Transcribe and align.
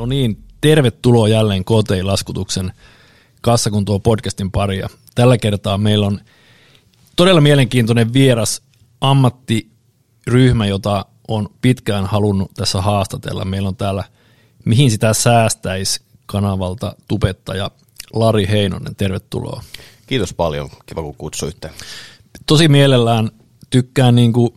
No 0.00 0.06
niin, 0.06 0.44
tervetuloa 0.60 1.28
jälleen 1.28 1.64
KTI-laskutuksen 1.64 2.72
kassakuntoa 3.40 3.98
podcastin 3.98 4.50
paria. 4.50 4.88
Tällä 5.14 5.38
kertaa 5.38 5.78
meillä 5.78 6.06
on 6.06 6.20
todella 7.16 7.40
mielenkiintoinen 7.40 8.12
vieras 8.12 8.62
ammattiryhmä, 9.00 10.66
jota 10.66 11.06
on 11.28 11.48
pitkään 11.62 12.06
halunnut 12.06 12.50
tässä 12.54 12.80
haastatella. 12.80 13.44
Meillä 13.44 13.68
on 13.68 13.76
täällä 13.76 14.04
Mihin 14.64 14.90
sitä 14.90 15.12
säästäisi 15.12 16.00
kanavalta 16.26 16.96
tubettaja 17.08 17.70
Lari 18.12 18.48
Heinonen. 18.48 18.96
Tervetuloa. 18.96 19.62
Kiitos 20.06 20.34
paljon. 20.34 20.70
Kiva 20.86 21.02
kun 21.02 21.16
kutsuitte. 21.16 21.70
Tosi 22.46 22.68
mielellään 22.68 23.30
tykkään 23.70 24.14
niin 24.14 24.32
kuin, 24.32 24.50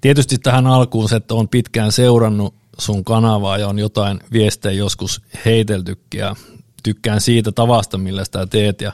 tietysti 0.00 0.38
tähän 0.38 0.66
alkuun 0.66 1.08
se, 1.08 1.16
että 1.16 1.34
on 1.34 1.48
pitkään 1.48 1.92
seurannut 1.92 2.55
sun 2.78 3.04
kanavaa 3.04 3.58
ja 3.58 3.68
on 3.68 3.78
jotain 3.78 4.20
viestejä 4.32 4.72
joskus 4.72 5.22
heiteltykin 5.44 6.20
ja 6.20 6.36
tykkään 6.82 7.20
siitä 7.20 7.52
tavasta, 7.52 7.98
millä 7.98 8.24
sitä 8.24 8.46
teet 8.46 8.80
ja 8.80 8.92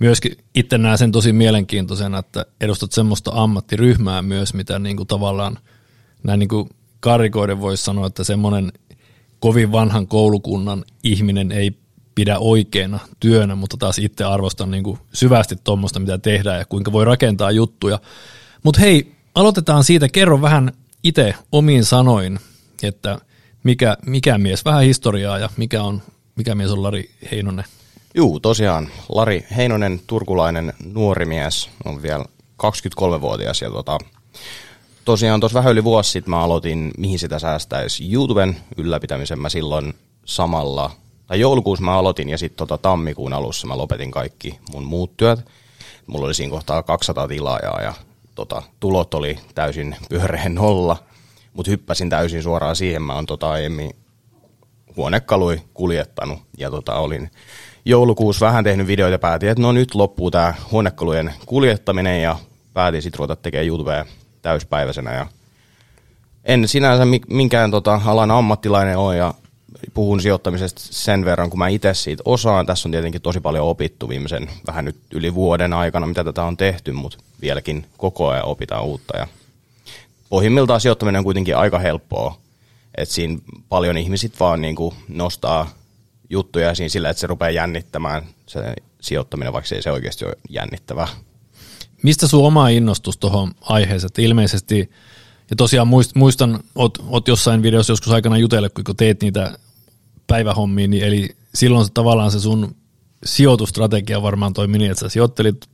myöskin 0.00 0.36
itse 0.54 0.78
näen 0.78 0.98
sen 0.98 1.12
tosi 1.12 1.32
mielenkiintoisena, 1.32 2.18
että 2.18 2.46
edustat 2.60 2.92
semmoista 2.92 3.30
ammattiryhmää 3.34 4.22
myös, 4.22 4.54
mitä 4.54 4.78
niin 4.78 4.96
kuin 4.96 5.06
tavallaan 5.06 5.58
näin 6.22 6.38
niin 6.38 6.48
kuin 6.48 6.68
karikoiden 7.00 7.60
voisi 7.60 7.84
sanoa, 7.84 8.06
että 8.06 8.24
semmoinen 8.24 8.72
kovin 9.38 9.72
vanhan 9.72 10.06
koulukunnan 10.06 10.84
ihminen 11.02 11.52
ei 11.52 11.72
pidä 12.14 12.38
oikeana 12.38 12.98
työnä, 13.20 13.54
mutta 13.54 13.76
taas 13.76 13.98
itse 13.98 14.24
arvostan 14.24 14.70
niin 14.70 14.84
kuin 14.84 14.98
syvästi 15.12 15.56
tuommoista, 15.64 16.00
mitä 16.00 16.18
tehdään 16.18 16.58
ja 16.58 16.64
kuinka 16.64 16.92
voi 16.92 17.04
rakentaa 17.04 17.50
juttuja. 17.50 17.98
Mutta 18.62 18.80
hei, 18.80 19.12
aloitetaan 19.34 19.84
siitä. 19.84 20.08
Kerro 20.08 20.42
vähän 20.42 20.72
itse 21.02 21.34
omiin 21.52 21.84
sanoin, 21.84 22.38
että 22.82 23.18
mikä, 23.62 23.96
mikä 24.06 24.38
mies, 24.38 24.64
vähän 24.64 24.82
historiaa 24.82 25.38
ja 25.38 25.48
mikä, 25.56 25.82
on, 25.82 26.02
mikä 26.36 26.54
mies 26.54 26.70
on 26.70 26.82
Lari 26.82 27.10
Heinonen? 27.30 27.64
Juu, 28.14 28.40
tosiaan 28.40 28.88
Lari 29.08 29.46
Heinonen, 29.56 30.00
turkulainen 30.06 30.72
nuori 30.84 31.26
mies, 31.26 31.70
on 31.84 32.02
vielä 32.02 32.24
23-vuotias 32.62 33.62
ja 33.62 33.70
tota, 33.70 33.98
tosiaan 35.04 35.40
tuossa 35.40 35.58
vähän 35.58 35.72
yli 35.72 35.84
vuosi 35.84 36.10
sitten 36.10 36.30
mä 36.30 36.40
aloitin, 36.40 36.90
mihin 36.98 37.18
sitä 37.18 37.38
säästäisi 37.38 38.12
YouTuben 38.12 38.56
ylläpitämisen. 38.76 39.38
Mä 39.38 39.48
silloin 39.48 39.94
samalla, 40.24 40.90
tai 41.26 41.40
joulukuussa 41.40 41.84
mä 41.84 41.98
aloitin 41.98 42.28
ja 42.28 42.38
sitten 42.38 42.56
tota 42.56 42.78
tammikuun 42.78 43.32
alussa 43.32 43.66
mä 43.66 43.78
lopetin 43.78 44.10
kaikki 44.10 44.58
mun 44.72 44.84
muut 44.84 45.16
työt. 45.16 45.40
Mulla 46.06 46.26
oli 46.26 46.34
siinä 46.34 46.50
kohtaa 46.50 46.82
200 46.82 47.28
tilaajaa 47.28 47.82
ja 47.82 47.94
tota, 48.34 48.62
tulot 48.80 49.14
oli 49.14 49.38
täysin 49.54 49.96
pyöreän 50.08 50.54
nolla, 50.54 50.96
mutta 51.56 51.70
hyppäsin 51.70 52.10
täysin 52.10 52.42
suoraan 52.42 52.76
siihen. 52.76 53.02
Mä 53.02 53.14
oon 53.14 53.26
tota 53.26 53.50
aiemmin 53.50 53.90
huonekalui 54.96 55.60
kuljettanut 55.74 56.38
ja 56.58 56.70
tota, 56.70 56.94
olin 56.94 57.30
joulukuussa 57.84 58.46
vähän 58.46 58.64
tehnyt 58.64 58.86
videoita 58.86 59.14
ja 59.14 59.18
päätin, 59.18 59.48
että 59.48 59.62
no 59.62 59.72
nyt 59.72 59.94
loppuu 59.94 60.30
tämä 60.30 60.54
huonekalujen 60.70 61.34
kuljettaminen 61.46 62.22
ja 62.22 62.38
päätin 62.74 63.02
sitten 63.02 63.18
ruveta 63.18 63.36
tekemään 63.36 63.66
YouTubea 63.66 64.06
täyspäiväisenä 64.42 65.14
ja 65.14 65.26
en 66.44 66.68
sinänsä 66.68 67.04
minkään 67.28 67.70
tota, 67.70 68.00
alan 68.04 68.30
ammattilainen 68.30 68.98
ole 68.98 69.16
ja 69.16 69.34
puhun 69.94 70.20
sijoittamisesta 70.20 70.80
sen 70.84 71.24
verran, 71.24 71.50
kun 71.50 71.58
mä 71.58 71.68
itse 71.68 71.94
siitä 71.94 72.22
osaan. 72.26 72.66
Tässä 72.66 72.88
on 72.88 72.92
tietenkin 72.92 73.22
tosi 73.22 73.40
paljon 73.40 73.66
opittu 73.66 74.08
viimeisen 74.08 74.50
vähän 74.66 74.84
nyt 74.84 74.96
yli 75.14 75.34
vuoden 75.34 75.72
aikana, 75.72 76.06
mitä 76.06 76.24
tätä 76.24 76.42
on 76.42 76.56
tehty, 76.56 76.92
mutta 76.92 77.18
vieläkin 77.40 77.86
koko 77.96 78.28
ajan 78.28 78.44
opitaan 78.44 78.84
uutta. 78.84 79.18
Ja 79.18 79.26
pohjimmiltaan 80.28 80.80
sijoittaminen 80.80 81.18
on 81.18 81.24
kuitenkin 81.24 81.56
aika 81.56 81.78
helppoa, 81.78 82.38
että 82.94 83.14
siinä 83.14 83.38
paljon 83.68 83.98
ihmisit 83.98 84.40
vaan 84.40 84.60
niin 84.60 84.76
kuin 84.76 84.94
nostaa 85.08 85.70
juttuja 86.30 86.74
siinä 86.74 86.88
sillä, 86.88 87.10
että 87.10 87.20
se 87.20 87.26
rupeaa 87.26 87.50
jännittämään 87.50 88.22
se 88.46 88.74
sijoittaminen, 89.00 89.52
vaikka 89.52 89.74
ei 89.74 89.82
se 89.82 89.90
oikeasti 89.90 90.24
ole 90.24 90.36
jännittävää. 90.48 91.08
Mistä 92.02 92.28
sun 92.28 92.46
oma 92.46 92.68
innostus 92.68 93.16
tuohon 93.16 93.52
aiheeseen? 93.60 94.10
Ilmeisesti, 94.18 94.90
ja 95.50 95.56
tosiaan 95.56 95.88
muistan, 96.14 96.60
oot, 96.74 96.98
oot 97.08 97.28
jossain 97.28 97.62
videossa 97.62 97.92
joskus 97.92 98.12
aikana 98.12 98.38
jutellut, 98.38 98.72
kun 98.86 98.96
teet 98.96 99.22
niitä 99.22 99.58
päivähommia, 100.26 100.88
niin 100.88 101.04
eli 101.04 101.36
silloin 101.54 101.84
se, 101.84 101.92
tavallaan 101.92 102.30
se 102.30 102.40
sun 102.40 102.76
sijoitustrategia 103.24 104.22
varmaan 104.22 104.52
toimi 104.52 104.78
niin, 104.78 104.90
että 104.90 105.00
sä 105.00 105.08
sijoittelit 105.08 105.66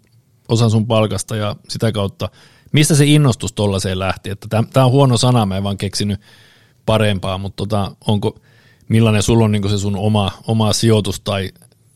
osan 0.48 0.70
sun 0.70 0.86
palkasta 0.86 1.36
ja 1.36 1.56
sitä 1.68 1.92
kautta, 1.92 2.28
mistä 2.72 2.94
se 2.94 3.04
innostus 3.06 3.52
tollaiseen 3.52 3.98
lähti? 3.98 4.30
Tämä 4.48 4.86
on 4.86 4.92
huono 4.92 5.16
sana, 5.16 5.46
mä 5.46 5.56
en 5.56 5.64
vaan 5.64 5.78
keksinyt 5.78 6.20
parempaa, 6.86 7.38
mutta 7.38 7.56
tota, 7.56 7.96
onko, 8.06 8.38
millainen 8.88 9.22
sulla 9.22 9.44
on 9.44 9.52
niin 9.52 9.70
se 9.70 9.78
sun 9.78 9.96
oma, 9.96 10.30
oma 10.46 10.72
sijoitus 10.72 11.20
tai 11.20 11.50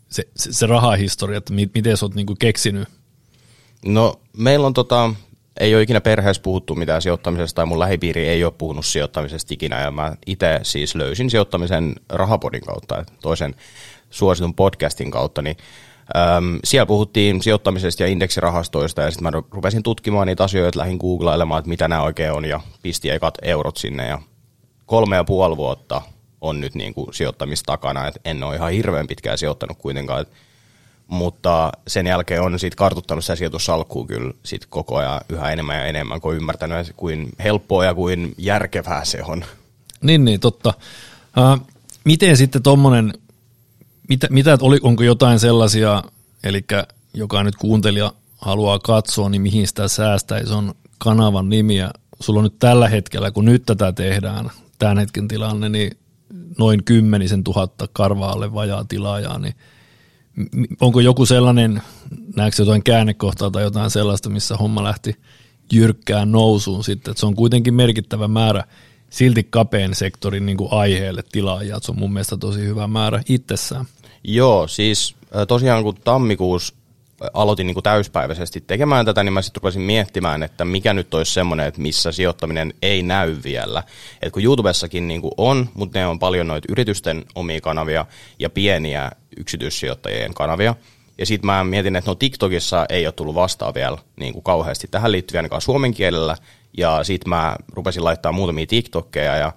se, 0.09 0.23
se, 0.37 0.53
se 0.53 0.67
rahahistoria, 0.67 1.39
että 1.39 1.55
miten 1.55 1.97
sä 1.97 2.05
oot 2.07 2.15
niin 2.15 2.39
keksinyt 2.39 2.89
No 3.87 4.21
meillä 4.37 4.67
on 4.67 4.75
tota, 4.75 5.15
ei 5.61 5.75
ole 5.75 5.83
ikinä 5.83 6.01
perheessä 6.01 6.43
puhuttu 6.43 6.75
mitään 6.75 7.03
sijoittamisesta 7.03 7.57
tai 7.57 7.67
mun 7.67 7.79
lähipiiri 7.79 8.29
ei 8.29 8.45
ole 8.45 8.53
puhunut 8.59 8.87
sijoittamisesta 8.87 9.55
ikinä 9.55 9.81
ja 9.81 9.91
mä 9.91 10.17
itse 10.27 10.61
siis 10.63 10.95
löysin 10.95 11.31
sijoittamisen 11.31 11.95
rahapodin 12.09 12.61
kautta, 12.61 13.05
toisen 13.23 13.55
suositun 14.11 14.55
podcastin 14.55 15.11
kautta, 15.11 15.43
niin 15.43 15.57
äm, 16.17 16.59
siellä 16.65 16.87
puhuttiin 16.87 17.43
sijoittamisesta 17.43 18.03
ja 18.03 18.07
indeksirahastoista 18.07 19.03
ja 19.03 19.11
sitten 19.11 19.33
mä 19.33 19.43
rupesin 19.51 19.83
tutkimaan 19.83 20.27
niitä 20.27 20.45
asioita, 20.45 20.79
lähdin 20.79 20.97
googlailemaan, 20.97 21.59
että 21.59 21.69
mitä 21.69 21.89
nämä 21.89 22.03
oikein 22.03 22.33
on 22.33 22.45
ja 22.45 22.61
pisti 22.83 23.11
ekat 23.11 23.35
eurot 23.43 23.77
sinne 23.77 24.09
ja 24.09 24.19
kolme 24.87 25.17
ja 25.17 25.25
puoli 25.25 25.57
vuotta 25.57 26.03
on 26.41 26.61
nyt 26.61 26.75
niin 26.75 26.95
kuin 26.95 27.15
sijoittamista 27.15 27.73
takana, 27.73 28.07
että 28.07 28.21
en 28.25 28.43
ole 28.43 28.57
ihan 28.57 28.73
hirveän 28.73 29.07
pitkään 29.07 29.39
sijoittanut 29.39 29.79
kuitenkaan, 29.79 30.21
että 30.21 30.37
mutta 31.07 31.73
sen 31.87 32.07
jälkeen 32.07 32.43
on 32.43 32.59
sitten 32.59 32.77
kartuttanut 32.77 33.25
sitä 33.25 33.37
sijoitussalkkuun 33.37 34.07
kyllä 34.07 34.33
sit 34.43 34.67
koko 34.67 34.97
ajan 34.97 35.21
yhä 35.29 35.51
enemmän 35.51 35.77
ja 35.77 35.85
enemmän, 35.85 36.21
kun 36.21 36.37
ymmärtänyt, 36.37 36.93
kuin 36.97 37.29
helppoa 37.45 37.85
ja 37.85 37.95
kuin 37.95 38.35
järkevää 38.39 39.05
se 39.05 39.23
on. 39.23 39.45
Niin, 40.03 40.25
niin, 40.25 40.41
totta. 40.41 40.75
Uh, 41.39 41.67
miten 42.05 42.37
sitten 42.37 42.63
tuommoinen, 42.63 43.15
mitä, 44.09 44.27
mitä 44.31 44.59
oli, 44.61 44.79
onko 44.83 45.03
jotain 45.03 45.39
sellaisia, 45.39 46.03
eli 46.45 46.65
joka 47.15 47.43
nyt 47.43 47.57
kuuntelija 47.57 48.13
haluaa 48.39 48.79
katsoa, 48.79 49.29
niin 49.29 49.43
mihin 49.43 49.69
sitä 49.69 49.89
säästäisi, 49.89 50.53
on 50.53 50.75
kanavan 50.99 51.49
nimiä. 51.49 51.91
Sulla 52.21 52.39
on 52.41 52.45
nyt 52.45 52.59
tällä 52.59 52.89
hetkellä, 52.89 53.31
kun 53.31 53.45
nyt 53.45 53.63
tätä 53.67 53.93
tehdään, 53.93 54.51
tämän 54.79 54.99
hetken 54.99 55.29
tilanne, 55.29 55.69
niin 55.69 55.91
noin 56.59 56.85
kymmenisen 56.85 57.45
tuhatta 57.45 57.89
karvaalle 57.93 58.55
vajaa 58.55 58.85
tilaajaa, 58.85 59.39
niin– 59.39 59.55
onko 60.81 61.01
joku 61.01 61.27
sellainen, 61.27 61.83
näetkö 62.37 62.63
jotain 62.63 62.83
käännekohtaa 62.83 63.51
tai 63.51 63.63
jotain 63.63 63.91
sellaista, 63.91 64.31
missä 64.31 64.57
homma 64.57 64.85
lähti 64.85 65.17
jyrkkään 65.73 66.33
nousuun 66.33 66.85
sitten, 66.85 67.11
että 67.11 67.21
se 67.21 67.27
on 67.27 67.35
kuitenkin 67.35 67.75
merkittävä 67.75 68.29
määrä 68.29 68.65
silti 69.17 69.47
kapeen 69.51 69.95
sektorin 69.95 70.47
niin 70.47 70.57
kuin 70.57 70.73
aiheelle 70.73 71.23
tilaajia, 71.33 71.79
se 71.83 71.93
on 71.93 71.99
mun 71.99 72.13
mielestä 72.13 72.37
tosi 72.37 72.61
hyvä 72.61 72.87
määrä 72.87 73.23
itsessään. 73.29 73.85
Joo, 74.25 74.69
siis 74.69 75.17
tosiaan 75.49 75.83
kun 75.83 75.95
tammikuussa 76.05 76.75
aloitin 77.33 77.67
niin 77.67 77.75
kuin 77.75 77.85
täyspäiväisesti 77.85 78.65
tekemään 78.67 79.07
tätä, 79.07 79.23
niin 79.23 79.33
mä 79.33 79.43
sitten 79.43 79.61
rupesin 79.61 79.83
miettimään, 79.83 80.43
että 80.43 80.65
mikä 80.65 80.95
nyt 80.95 81.15
olisi 81.15 81.33
semmoinen, 81.33 81.67
että 81.67 81.81
missä 81.81 82.13
sijoittaminen 82.13 82.75
ei 82.83 83.03
näy 83.03 83.37
vielä. 83.45 83.83
Et 84.23 84.33
kun 84.33 84.45
YouTubessakin 84.45 85.09
niin 85.09 85.21
kuin 85.21 85.33
on, 85.37 85.69
mutta 85.75 85.99
ne 85.99 86.07
on 86.07 86.19
paljon 86.19 86.47
noita 86.47 86.73
yritysten 86.73 87.25
omia 87.35 87.61
kanavia 87.61 88.07
ja 88.39 88.51
pieniä 88.51 89.11
yksityissijoittajien 89.37 90.35
kanavia. 90.35 90.75
Ja 91.19 91.27
sitten 91.27 91.47
mä 91.47 91.65
mietin, 91.65 91.97
että 91.97 92.11
no 92.11 92.15
TikTokissa 92.15 92.87
ei 92.89 93.07
ole 93.07 93.13
tullut 93.13 93.35
vastaan 93.35 93.75
vielä 93.75 93.99
niin 94.17 94.33
kuin 94.33 94.43
kauheasti 94.43 94.89
tähän 94.91 95.13
liittyviä 95.13 95.39
ainakaan 95.39 95.63
suomen 95.63 95.95
kielellä. 95.95 96.37
Ja 96.77 97.05
sitten 97.05 97.29
mä 97.29 97.57
rupesin 97.73 98.05
laittaa 98.05 98.33
muutamia 98.33 98.67
TikTokkeja 98.67 99.37
ja 99.37 99.53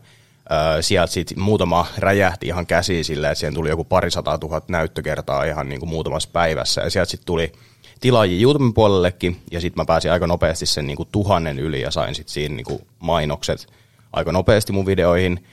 Öö, 0.52 0.82
sieltä 0.82 1.14
sitten 1.14 1.40
muutama 1.40 1.88
räjähti 1.98 2.48
ihan 2.48 2.66
käsiin 2.66 3.06
silleen, 3.06 3.32
että 3.32 3.40
siihen 3.40 3.54
tuli 3.54 3.70
joku 3.70 3.84
parisataa 3.84 4.38
tuhat 4.38 4.70
näyttökertaa 4.70 5.44
ihan 5.44 5.70
niin 5.70 5.80
kuin 5.80 5.90
muutamassa 5.90 6.30
päivässä. 6.34 6.82
Ja 6.82 6.90
sieltä 6.90 7.12
sitten 7.12 7.26
tuli 7.26 7.52
tilaajia 8.00 8.42
YouTuben 8.42 8.74
puolellekin, 8.74 9.42
ja 9.52 9.62
sitten 9.62 9.82
mä 9.82 9.86
pääsin 9.86 10.12
aika 10.12 10.28
nopeasti 10.28 10.66
sen 10.66 10.88
niin 10.88 10.98
kuin 10.98 11.10
tuhannen 11.12 11.60
yli, 11.60 11.82
ja 11.82 11.92
sain 11.92 12.16
sitten 12.16 12.34
siinä 12.34 12.56
niin 12.56 12.66
kuin 12.66 12.88
mainokset 13.00 13.68
aika 14.14 14.32
nopeasti 14.32 14.74
mun 14.74 14.86
videoihin. 14.86 15.46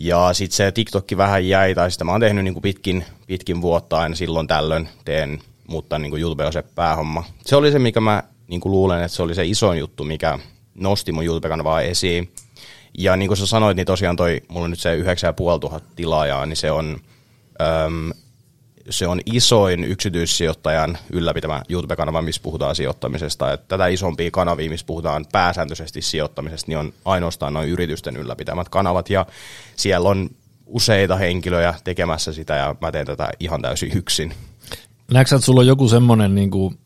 Ja 0.00 0.32
sitten 0.32 0.56
se 0.56 0.72
TikTokki 0.72 1.16
vähän 1.16 1.48
jäi, 1.48 1.74
tai 1.74 1.90
sitä 1.90 2.04
mä 2.04 2.12
oon 2.12 2.20
tehnyt 2.20 2.44
niin 2.44 2.54
kuin 2.54 2.62
pitkin, 2.62 3.04
pitkin 3.26 3.62
vuotta 3.62 3.98
aina 3.98 4.14
silloin 4.14 4.46
tällöin 4.46 4.88
teen, 5.04 5.40
mutta 5.68 5.98
niin 5.98 6.10
kuin 6.10 6.22
YouTube 6.22 6.46
on 6.46 6.52
se 6.52 6.62
päähomma. 6.62 7.24
Se 7.46 7.56
oli 7.56 7.72
se, 7.72 7.78
mikä 7.78 8.00
mä 8.00 8.22
niin 8.46 8.60
kuin 8.60 8.72
luulen, 8.72 9.02
että 9.02 9.16
se 9.16 9.22
oli 9.22 9.34
se 9.34 9.46
isoin 9.46 9.78
juttu, 9.78 10.04
mikä 10.04 10.38
nosti 10.74 11.12
mun 11.12 11.24
YouTube-kanavaa 11.24 11.80
esiin. 11.80 12.32
Ja 12.98 13.16
niin 13.16 13.28
kuin 13.28 13.38
sä 13.38 13.46
sanoit, 13.46 13.76
niin 13.76 13.86
tosiaan 13.86 14.16
toi, 14.16 14.40
mulla 14.48 14.64
on 14.64 14.70
nyt 14.70 14.80
se 14.80 14.94
9500 14.94 15.80
tilaajaa, 15.96 16.46
niin 16.46 16.56
se 16.56 16.70
on, 16.70 16.96
äm, 17.86 18.12
se 18.90 19.06
on 19.06 19.20
isoin 19.26 19.84
yksityissijoittajan 19.84 20.98
ylläpitämä 21.12 21.62
YouTube-kanava, 21.68 22.22
missä 22.22 22.42
puhutaan 22.42 22.76
sijoittamisesta. 22.76 23.52
Et 23.52 23.68
tätä 23.68 23.86
isompia 23.86 24.30
kanavia, 24.30 24.70
missä 24.70 24.86
puhutaan 24.86 25.26
pääsääntöisesti 25.32 26.02
sijoittamisesta, 26.02 26.68
niin 26.68 26.78
on 26.78 26.92
ainoastaan 27.04 27.54
noin 27.54 27.68
yritysten 27.68 28.16
ylläpitämät 28.16 28.68
kanavat. 28.68 29.10
Ja 29.10 29.26
siellä 29.76 30.08
on 30.08 30.30
useita 30.66 31.16
henkilöjä 31.16 31.74
tekemässä 31.84 32.32
sitä 32.32 32.56
ja 32.56 32.76
mä 32.80 32.92
teen 32.92 33.06
tätä 33.06 33.30
ihan 33.40 33.62
täysin 33.62 33.96
yksin. 33.96 34.34
Näetkö 35.12 35.34
että 35.34 35.46
sulla 35.46 35.60
on 35.60 35.66
joku 35.66 35.88
semmoinen 35.88 36.34
niin 36.34 36.78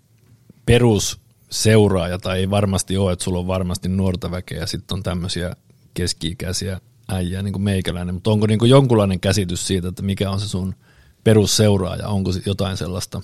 perusseuraaja, 0.67 2.19
tai 2.19 2.39
ei 2.39 2.51
varmasti 2.51 2.97
ole, 2.97 3.13
että 3.13 3.25
sulla 3.25 3.39
on 3.39 3.47
varmasti 3.47 3.89
nuorta 3.89 4.31
väkeä 4.31 4.61
ja 4.61 4.67
sitten 4.67 4.97
on 4.97 5.03
tämmöisiä 5.03 5.57
keski-ikäisiä 5.95 6.81
äijää 7.09 7.43
niin 7.43 7.53
kuin 7.53 7.63
meikäläinen, 7.63 8.15
mutta 8.15 8.31
onko 8.31 8.47
niin 8.47 8.59
kuin 8.59 8.71
jonkunlainen 8.71 9.21
käsitys 9.21 9.67
siitä, 9.67 9.89
että 9.89 10.03
mikä 10.03 10.31
on 10.31 10.41
se 10.41 10.49
sun 10.49 10.75
perusseuraaja, 11.25 12.09
onko 12.09 12.31
jotain 12.47 12.77
sellaista? 12.77 13.23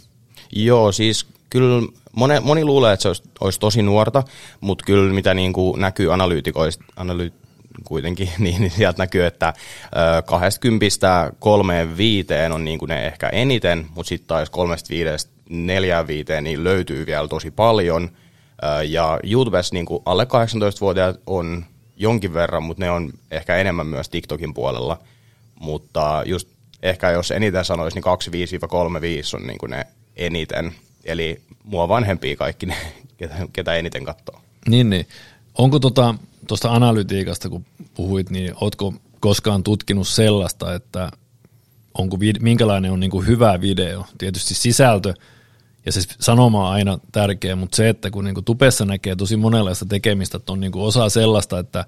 Joo, 0.52 0.92
siis 0.92 1.26
kyllä 1.50 1.86
moni, 2.16 2.40
moni 2.40 2.64
luulee, 2.64 2.92
että 2.92 3.02
se 3.02 3.08
olisi, 3.08 3.22
olisi 3.40 3.60
tosi 3.60 3.82
nuorta, 3.82 4.22
mutta 4.60 4.84
kyllä 4.84 5.14
mitä 5.14 5.34
niin 5.34 5.52
kuin 5.52 5.80
näkyy 5.80 6.12
analyytikoista, 6.12 6.84
analy, 6.96 7.32
kuitenkin, 7.84 8.30
niin, 8.38 8.60
niin 8.62 8.70
sieltä 8.70 9.02
näkyy, 9.02 9.26
että 9.26 9.54
20 10.26 10.86
kolmeen 11.38 11.96
viiteen 11.96 12.52
on 12.52 12.64
niin 12.64 12.78
kuin 12.78 12.88
ne 12.88 13.06
ehkä 13.06 13.28
eniten, 13.28 13.86
mutta 13.94 14.08
sitten 14.08 14.28
taas 14.28 14.50
kolmesta 14.50 14.90
viidestä 14.90 15.30
neljään 15.48 16.06
viiteen 16.06 16.44
niin 16.44 16.64
löytyy 16.64 17.06
vielä 17.06 17.28
tosi 17.28 17.50
paljon. 17.50 18.10
Ja 18.88 19.20
YouTubessa 19.22 19.74
niin 19.74 19.86
kuin 19.86 20.02
alle 20.06 20.24
18-vuotiaat 20.24 21.20
on 21.26 21.64
jonkin 21.96 22.34
verran, 22.34 22.62
mutta 22.62 22.84
ne 22.84 22.90
on 22.90 23.12
ehkä 23.30 23.56
enemmän 23.56 23.86
myös 23.86 24.08
TikTokin 24.08 24.54
puolella. 24.54 24.98
Mutta 25.60 26.22
just 26.26 26.48
ehkä 26.82 27.10
jos 27.10 27.30
eniten 27.30 27.64
sanoisi, 27.64 27.96
niin 27.96 28.04
25-35 29.34 29.36
on 29.40 29.46
niin 29.46 29.58
kuin 29.58 29.70
ne 29.70 29.86
eniten. 30.16 30.74
Eli 31.04 31.40
mua 31.64 31.88
vanhempia 31.88 32.36
kaikki 32.36 32.66
ne, 32.66 32.76
ketä, 33.18 33.34
ketä 33.52 33.74
eniten 33.74 34.04
katsoo. 34.04 34.40
Niin, 34.68 34.90
niin. 34.90 35.06
Onko 35.58 35.80
tuosta 36.48 36.72
analytiikasta, 36.72 37.48
kun 37.48 37.64
puhuit, 37.94 38.30
niin 38.30 38.54
ootko 38.60 38.94
koskaan 39.20 39.62
tutkinut 39.62 40.08
sellaista, 40.08 40.74
että 40.74 41.10
onko, 41.94 42.18
minkälainen 42.40 42.92
on 42.92 43.00
niin 43.00 43.10
kuin 43.10 43.26
hyvä 43.26 43.60
video? 43.60 44.04
Tietysti 44.18 44.54
sisältö 44.54 45.14
ja 45.86 45.92
se 45.92 46.00
sanoma 46.20 46.68
on 46.68 46.74
aina 46.74 46.98
tärkeä, 47.12 47.56
mutta 47.56 47.76
se, 47.76 47.88
että 47.88 48.10
kun 48.10 48.24
niin 48.24 48.34
kuin 48.34 48.44
tupessa 48.44 48.84
näkee 48.84 49.16
tosi 49.16 49.36
monenlaista 49.36 49.86
tekemistä, 49.86 50.36
että 50.36 50.52
on 50.52 50.60
niin 50.60 50.72
kuin 50.72 50.84
osa 50.84 51.08
sellaista, 51.08 51.58
että 51.58 51.84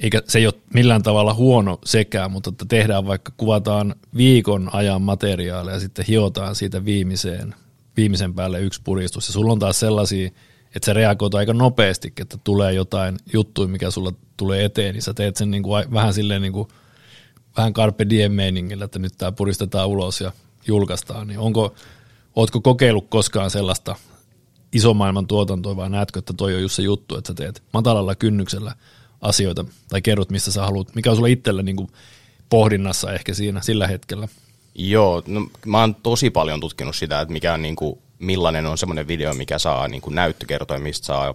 eikä 0.00 0.22
se 0.28 0.38
ei 0.38 0.46
ole 0.46 0.54
millään 0.74 1.02
tavalla 1.02 1.34
huono 1.34 1.78
sekään, 1.84 2.30
mutta 2.30 2.50
että 2.50 2.64
tehdään 2.68 3.06
vaikka, 3.06 3.32
kuvataan 3.36 3.94
viikon 4.16 4.70
ajan 4.72 5.02
materiaalia 5.02 5.74
ja 5.74 5.80
sitten 5.80 6.04
hiotaan 6.08 6.54
siitä 6.54 6.84
viimeiseen, 6.84 7.54
viimeisen 7.96 8.34
päälle 8.34 8.60
yksi 8.60 8.80
puristus. 8.84 9.28
Ja 9.28 9.32
sulla 9.32 9.52
on 9.52 9.58
taas 9.58 9.80
sellaisia, 9.80 10.30
että 10.76 10.86
se 10.86 10.92
reagoit 10.92 11.34
aika 11.34 11.54
nopeasti, 11.54 12.12
että 12.20 12.38
tulee 12.44 12.72
jotain 12.72 13.16
juttuja, 13.32 13.68
mikä 13.68 13.90
sulla 13.90 14.12
tulee 14.36 14.64
eteen, 14.64 14.94
niin 14.94 15.02
sä 15.02 15.14
teet 15.14 15.36
sen 15.36 15.50
niin 15.50 15.62
kuin 15.62 15.92
vähän 15.92 16.14
silleen 16.14 16.42
niin 16.42 16.52
kuin, 16.52 16.68
vähän 17.56 17.72
carpe 17.72 18.06
diem 18.10 18.32
meiningillä, 18.32 18.84
että 18.84 18.98
nyt 18.98 19.12
tämä 19.18 19.32
puristetaan 19.32 19.88
ulos 19.88 20.20
ja 20.20 20.32
julkaistaan, 20.66 21.26
niin 21.26 21.38
onko, 21.38 21.74
ootko 22.36 22.60
kokeillut 22.60 23.08
koskaan 23.08 23.50
sellaista 23.50 23.96
isomaailman 24.72 25.26
tuotantoa, 25.26 25.76
vai 25.76 25.90
näetkö, 25.90 26.18
että 26.18 26.32
toi 26.32 26.54
on 26.54 26.62
just 26.62 26.74
se 26.74 26.82
juttu, 26.82 27.16
että 27.16 27.28
sä 27.28 27.34
teet 27.34 27.62
matalalla 27.72 28.14
kynnyksellä 28.14 28.74
asioita, 29.20 29.64
tai 29.88 30.02
kerrot, 30.02 30.30
mistä 30.30 30.50
sä 30.50 30.62
haluat, 30.62 30.94
mikä 30.94 31.10
on 31.10 31.16
sulla 31.16 31.28
itsellä 31.28 31.62
niin 31.62 31.76
kuin 31.76 31.88
pohdinnassa 32.48 33.12
ehkä 33.12 33.34
siinä 33.34 33.60
sillä 33.60 33.86
hetkellä? 33.86 34.28
Joo, 34.74 35.22
no, 35.26 35.46
mä 35.66 35.80
oon 35.80 35.94
tosi 35.94 36.30
paljon 36.30 36.60
tutkinut 36.60 36.96
sitä, 36.96 37.20
että 37.20 37.32
mikä 37.32 37.54
on 37.54 37.62
niin 37.62 37.76
kuin, 37.76 37.98
millainen 38.22 38.66
on 38.66 38.78
semmoinen 38.78 39.08
video, 39.08 39.34
mikä 39.34 39.58
saa 39.58 39.88
niin 39.88 40.02
kuin 40.02 40.14
näyttökertoja, 40.14 40.80
mistä 40.80 41.06
saa 41.06 41.34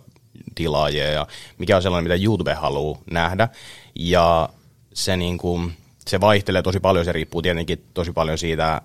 tilaajia 0.56 1.12
ja 1.12 1.28
mikä 1.58 1.76
on 1.76 1.82
sellainen, 1.82 2.12
mitä 2.12 2.26
YouTube 2.26 2.54
haluaa 2.54 3.02
nähdä. 3.12 3.48
Ja 3.96 4.50
se, 4.94 5.18
niin 5.18 5.38
kuin, 5.38 5.74
se 6.08 6.22
vaihtelee 6.22 6.62
tosi 6.62 6.80
paljon, 6.80 7.06
se 7.06 7.12
riippuu 7.12 7.42
tietenkin 7.42 7.86
tosi 7.94 8.12
paljon 8.12 8.38
siitä, 8.38 8.82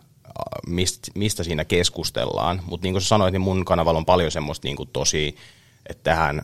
mistä, 0.66 1.08
mistä 1.14 1.44
siinä 1.44 1.64
keskustellaan. 1.64 2.60
Mutta 2.66 2.84
niin 2.84 2.94
kuin 2.94 3.02
sä 3.02 3.08
sanoit, 3.08 3.32
niin 3.32 3.40
mun 3.40 3.64
kanavalla 3.64 3.98
on 3.98 4.06
paljon 4.06 4.30
semmoista 4.30 4.68
niin 4.68 4.76
kuin 4.76 4.88
tosi, 4.92 5.36
että 5.86 6.02
tähän 6.02 6.42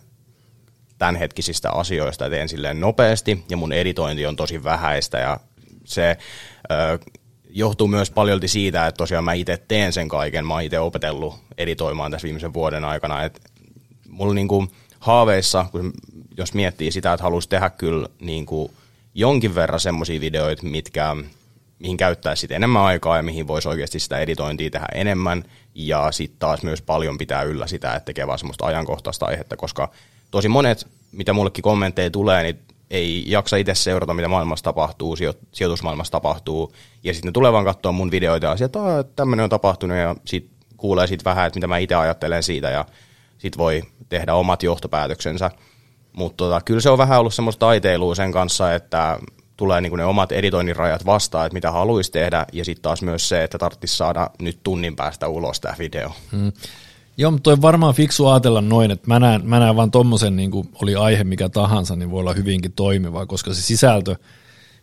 tämänhetkisistä 0.99 1.71
asioista 1.71 2.31
teen 2.31 2.49
silleen 2.49 2.81
nopeasti 2.81 3.45
ja 3.49 3.57
mun 3.57 3.73
editointi 3.73 4.27
on 4.27 4.37
tosi 4.37 4.65
vähäistä 4.65 5.19
ja 5.19 5.41
se 5.85 6.17
johtuu 7.59 7.87
myös 7.87 8.11
paljolti 8.11 8.49
siitä, 8.49 8.87
että 8.87 8.99
tosiaan 8.99 9.25
mä 9.25 9.33
itse 9.33 9.63
teen 9.69 9.93
sen 9.93 10.09
kaiken. 10.09 10.47
Mä 10.47 10.55
oon 10.55 10.63
itse 10.63 10.81
opetellut 10.81 11.35
editoimaan 11.59 12.11
tässä 12.11 12.25
viimeisen 12.25 12.55
vuoden 12.55 12.85
aikana. 12.85 13.25
Et 13.25 13.41
mulla 14.09 14.35
niinku 14.35 14.67
haaveissa, 15.01 15.67
kun 15.73 15.93
jos 16.37 16.55
miettii 16.55 16.93
sitä, 16.93 17.13
että 17.13 17.25
haluaisi 17.25 17.49
tehdä 17.49 17.71
kyllä 17.71 18.09
niinku 18.21 18.71
jonkin 19.15 19.55
verran 19.55 19.81
semmoisia 19.81 20.21
videoita, 20.21 20.67
mitkä, 20.67 21.17
mihin 21.79 21.97
käyttäisi 21.97 22.41
sit 22.41 22.53
enemmän 22.53 22.83
aikaa 22.83 23.17
ja 23.17 23.23
mihin 23.23 23.49
voisi 23.49 23.69
oikeasti 23.69 23.99
sitä 23.99 24.19
editointia 24.19 24.71
tehdä 24.71 24.87
enemmän. 24.95 25.45
Ja 25.75 26.13
sitten 26.13 26.39
taas 26.39 26.63
myös 26.63 26.83
paljon 26.83 27.19
pitää 27.19 27.43
yllä 27.43 27.67
sitä, 27.67 27.95
että 27.95 28.07
tekee 28.07 28.27
vaan 28.27 28.39
semmoista 28.39 28.67
ajankohtaista 28.67 29.27
aihetta, 29.27 29.57
koska 29.57 29.91
tosi 30.31 30.49
monet, 30.49 30.87
mitä 31.13 31.33
mullekin 31.33 31.63
kommentteja 31.63 32.11
tulee, 32.11 32.43
niin 32.43 32.59
ei 32.91 33.25
jaksa 33.27 33.57
itse 33.57 33.75
seurata, 33.75 34.15
mitä 34.15 34.29
maailmassa 34.29 34.65
tapahtuu, 34.65 35.17
sijoitusmaailmassa 35.53 36.13
tapahtuu, 36.13 36.73
ja 37.05 37.15
sitten 37.15 37.29
ne 37.29 37.33
tulee 37.33 37.53
vaan 37.53 37.65
katsoa 37.65 37.93
mun 37.93 38.11
videoita 38.11 38.47
ja 38.47 38.67
että 38.67 39.13
tämmöinen 39.17 39.45
on 39.45 39.51
tapahtunut, 39.51 39.97
ja 39.97 40.17
sitten 40.25 40.59
kuulee 40.77 41.07
siitä 41.07 41.25
vähän, 41.25 41.47
että 41.47 41.57
mitä 41.57 41.67
mä 41.67 41.79
itse 41.79 41.95
ajattelen 41.95 42.43
siitä, 42.43 42.71
ja 42.71 42.85
sitten 43.39 43.59
voi 43.59 43.83
tehdä 44.09 44.35
omat 44.35 44.63
johtopäätöksensä. 44.63 45.51
Mutta 46.13 46.37
tota, 46.37 46.61
kyllä 46.61 46.81
se 46.81 46.91
on 46.91 46.99
vähän 46.99 47.21
ollut 47.21 47.35
semmoista 47.35 47.61
taiteilua 47.61 48.15
sen 48.15 48.33
kanssa, 48.33 48.75
että 48.75 49.19
tulee 49.57 49.81
niinku 49.81 49.97
ne 49.97 50.05
omat 50.05 50.33
editoinnin 50.33 50.77
rajat 50.77 51.07
vastaan, 51.07 51.47
että 51.47 51.55
mitä 51.55 51.71
haluaisi 51.71 52.13
tehdä, 52.13 52.47
ja 52.53 52.65
sitten 52.65 52.83
taas 52.83 53.03
myös 53.03 53.29
se, 53.29 53.45
että 53.45 53.59
tarvitsisi 53.59 53.97
saada 53.97 54.31
nyt 54.41 54.59
tunnin 54.63 54.97
päästä 54.97 55.29
ulos 55.29 55.61
tämä 55.61 55.75
video. 55.79 56.11
Hmm. 56.33 56.53
Joo, 57.19 57.31
mutta 57.31 57.51
toi 57.51 57.63
varmaan 57.63 57.95
fiksu 57.95 58.27
ajatella 58.27 58.61
noin, 58.61 58.91
että 58.91 59.09
mä 59.09 59.19
näen, 59.19 59.41
mä 59.45 59.59
näen 59.59 59.77
vaan 59.77 59.91
tommosen, 59.91 60.37
niin 60.37 60.51
kuin 60.51 60.69
oli 60.83 60.95
aihe 60.95 61.25
mikä 61.25 61.49
tahansa, 61.49 61.97
niin 61.97 62.11
voi 62.11 62.21
olla 62.21 62.33
hyvinkin 62.33 62.73
toimiva, 62.73 63.27
koska 63.27 63.55
se 63.55 63.63
sisältö, 63.63 64.17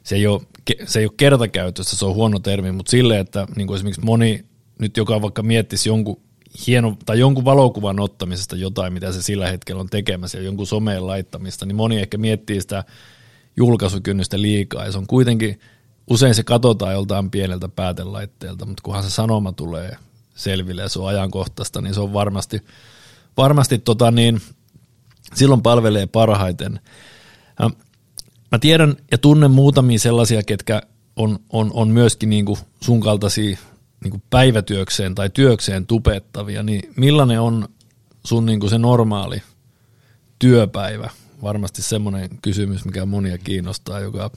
se 0.03 0.15
ei 0.15 0.27
ole, 0.27 0.41
se 0.85 0.99
ei 0.99 1.05
ole 1.05 1.13
kertakäytössä, 1.17 1.97
se 1.97 2.05
on 2.05 2.15
huono 2.15 2.39
termi, 2.39 2.71
mutta 2.71 2.89
silleen, 2.89 3.21
että 3.21 3.47
niin 3.55 3.67
kuin 3.67 3.75
esimerkiksi 3.75 4.05
moni 4.05 4.45
nyt 4.79 4.97
joka 4.97 5.21
vaikka 5.21 5.43
miettisi 5.43 5.89
jonkun 5.89 6.21
hieno, 6.67 6.97
tai 7.05 7.19
jonkun 7.19 7.45
valokuvan 7.45 7.99
ottamisesta 7.99 8.55
jotain, 8.55 8.93
mitä 8.93 9.11
se 9.11 9.21
sillä 9.21 9.51
hetkellä 9.51 9.81
on 9.81 9.89
tekemässä 9.89 10.37
ja 10.37 10.43
jonkun 10.43 10.67
someen 10.67 11.07
laittamista, 11.07 11.65
niin 11.65 11.75
moni 11.75 11.99
ehkä 11.99 12.17
miettii 12.17 12.61
sitä 12.61 12.83
julkaisukynnystä 13.57 14.41
liikaa. 14.41 14.85
Ja 14.85 14.91
se 14.91 14.97
on 14.97 15.07
kuitenkin, 15.07 15.59
usein 16.09 16.35
se 16.35 16.43
katsotaan 16.43 16.93
joltain 16.93 17.31
pieneltä 17.31 17.69
päätelaitteelta, 17.69 18.65
mutta 18.65 18.83
kunhan 18.83 19.03
se 19.03 19.09
sanoma 19.09 19.51
tulee 19.51 19.97
selville 20.35 20.81
ja 20.81 20.89
se 20.89 20.99
on 20.99 21.07
ajankohtaista, 21.07 21.81
niin 21.81 21.93
se 21.93 21.99
on 21.99 22.13
varmasti, 22.13 22.61
varmasti 23.37 23.77
tota 23.77 24.11
niin, 24.11 24.41
silloin 25.33 25.61
palvelee 25.61 26.05
parhaiten. 26.05 26.79
Mä 28.51 28.59
tiedän 28.59 28.95
ja 29.11 29.17
tunnen 29.17 29.51
muutamia 29.51 29.99
sellaisia, 29.99 30.43
ketkä 30.43 30.81
on, 31.15 31.39
on, 31.49 31.71
on 31.73 31.87
myöskin 31.87 32.29
niin 32.29 32.45
kuin 32.45 32.59
sun 32.81 32.99
kaltaisia 32.99 33.57
niin 34.03 34.11
kuin 34.11 34.23
päivätyökseen 34.29 35.15
tai 35.15 35.29
työkseen 35.29 35.87
tupettavia, 35.87 36.63
niin 36.63 36.93
millainen 36.95 37.41
on 37.41 37.67
sun 38.25 38.45
niin 38.45 38.59
kuin 38.59 38.69
se 38.69 38.77
normaali 38.77 39.41
työpäivä? 40.39 41.09
Varmasti 41.41 41.81
semmoinen 41.81 42.29
kysymys, 42.41 42.85
mikä 42.85 43.05
monia 43.05 43.37
kiinnostaa, 43.37 43.99
joka 43.99 44.31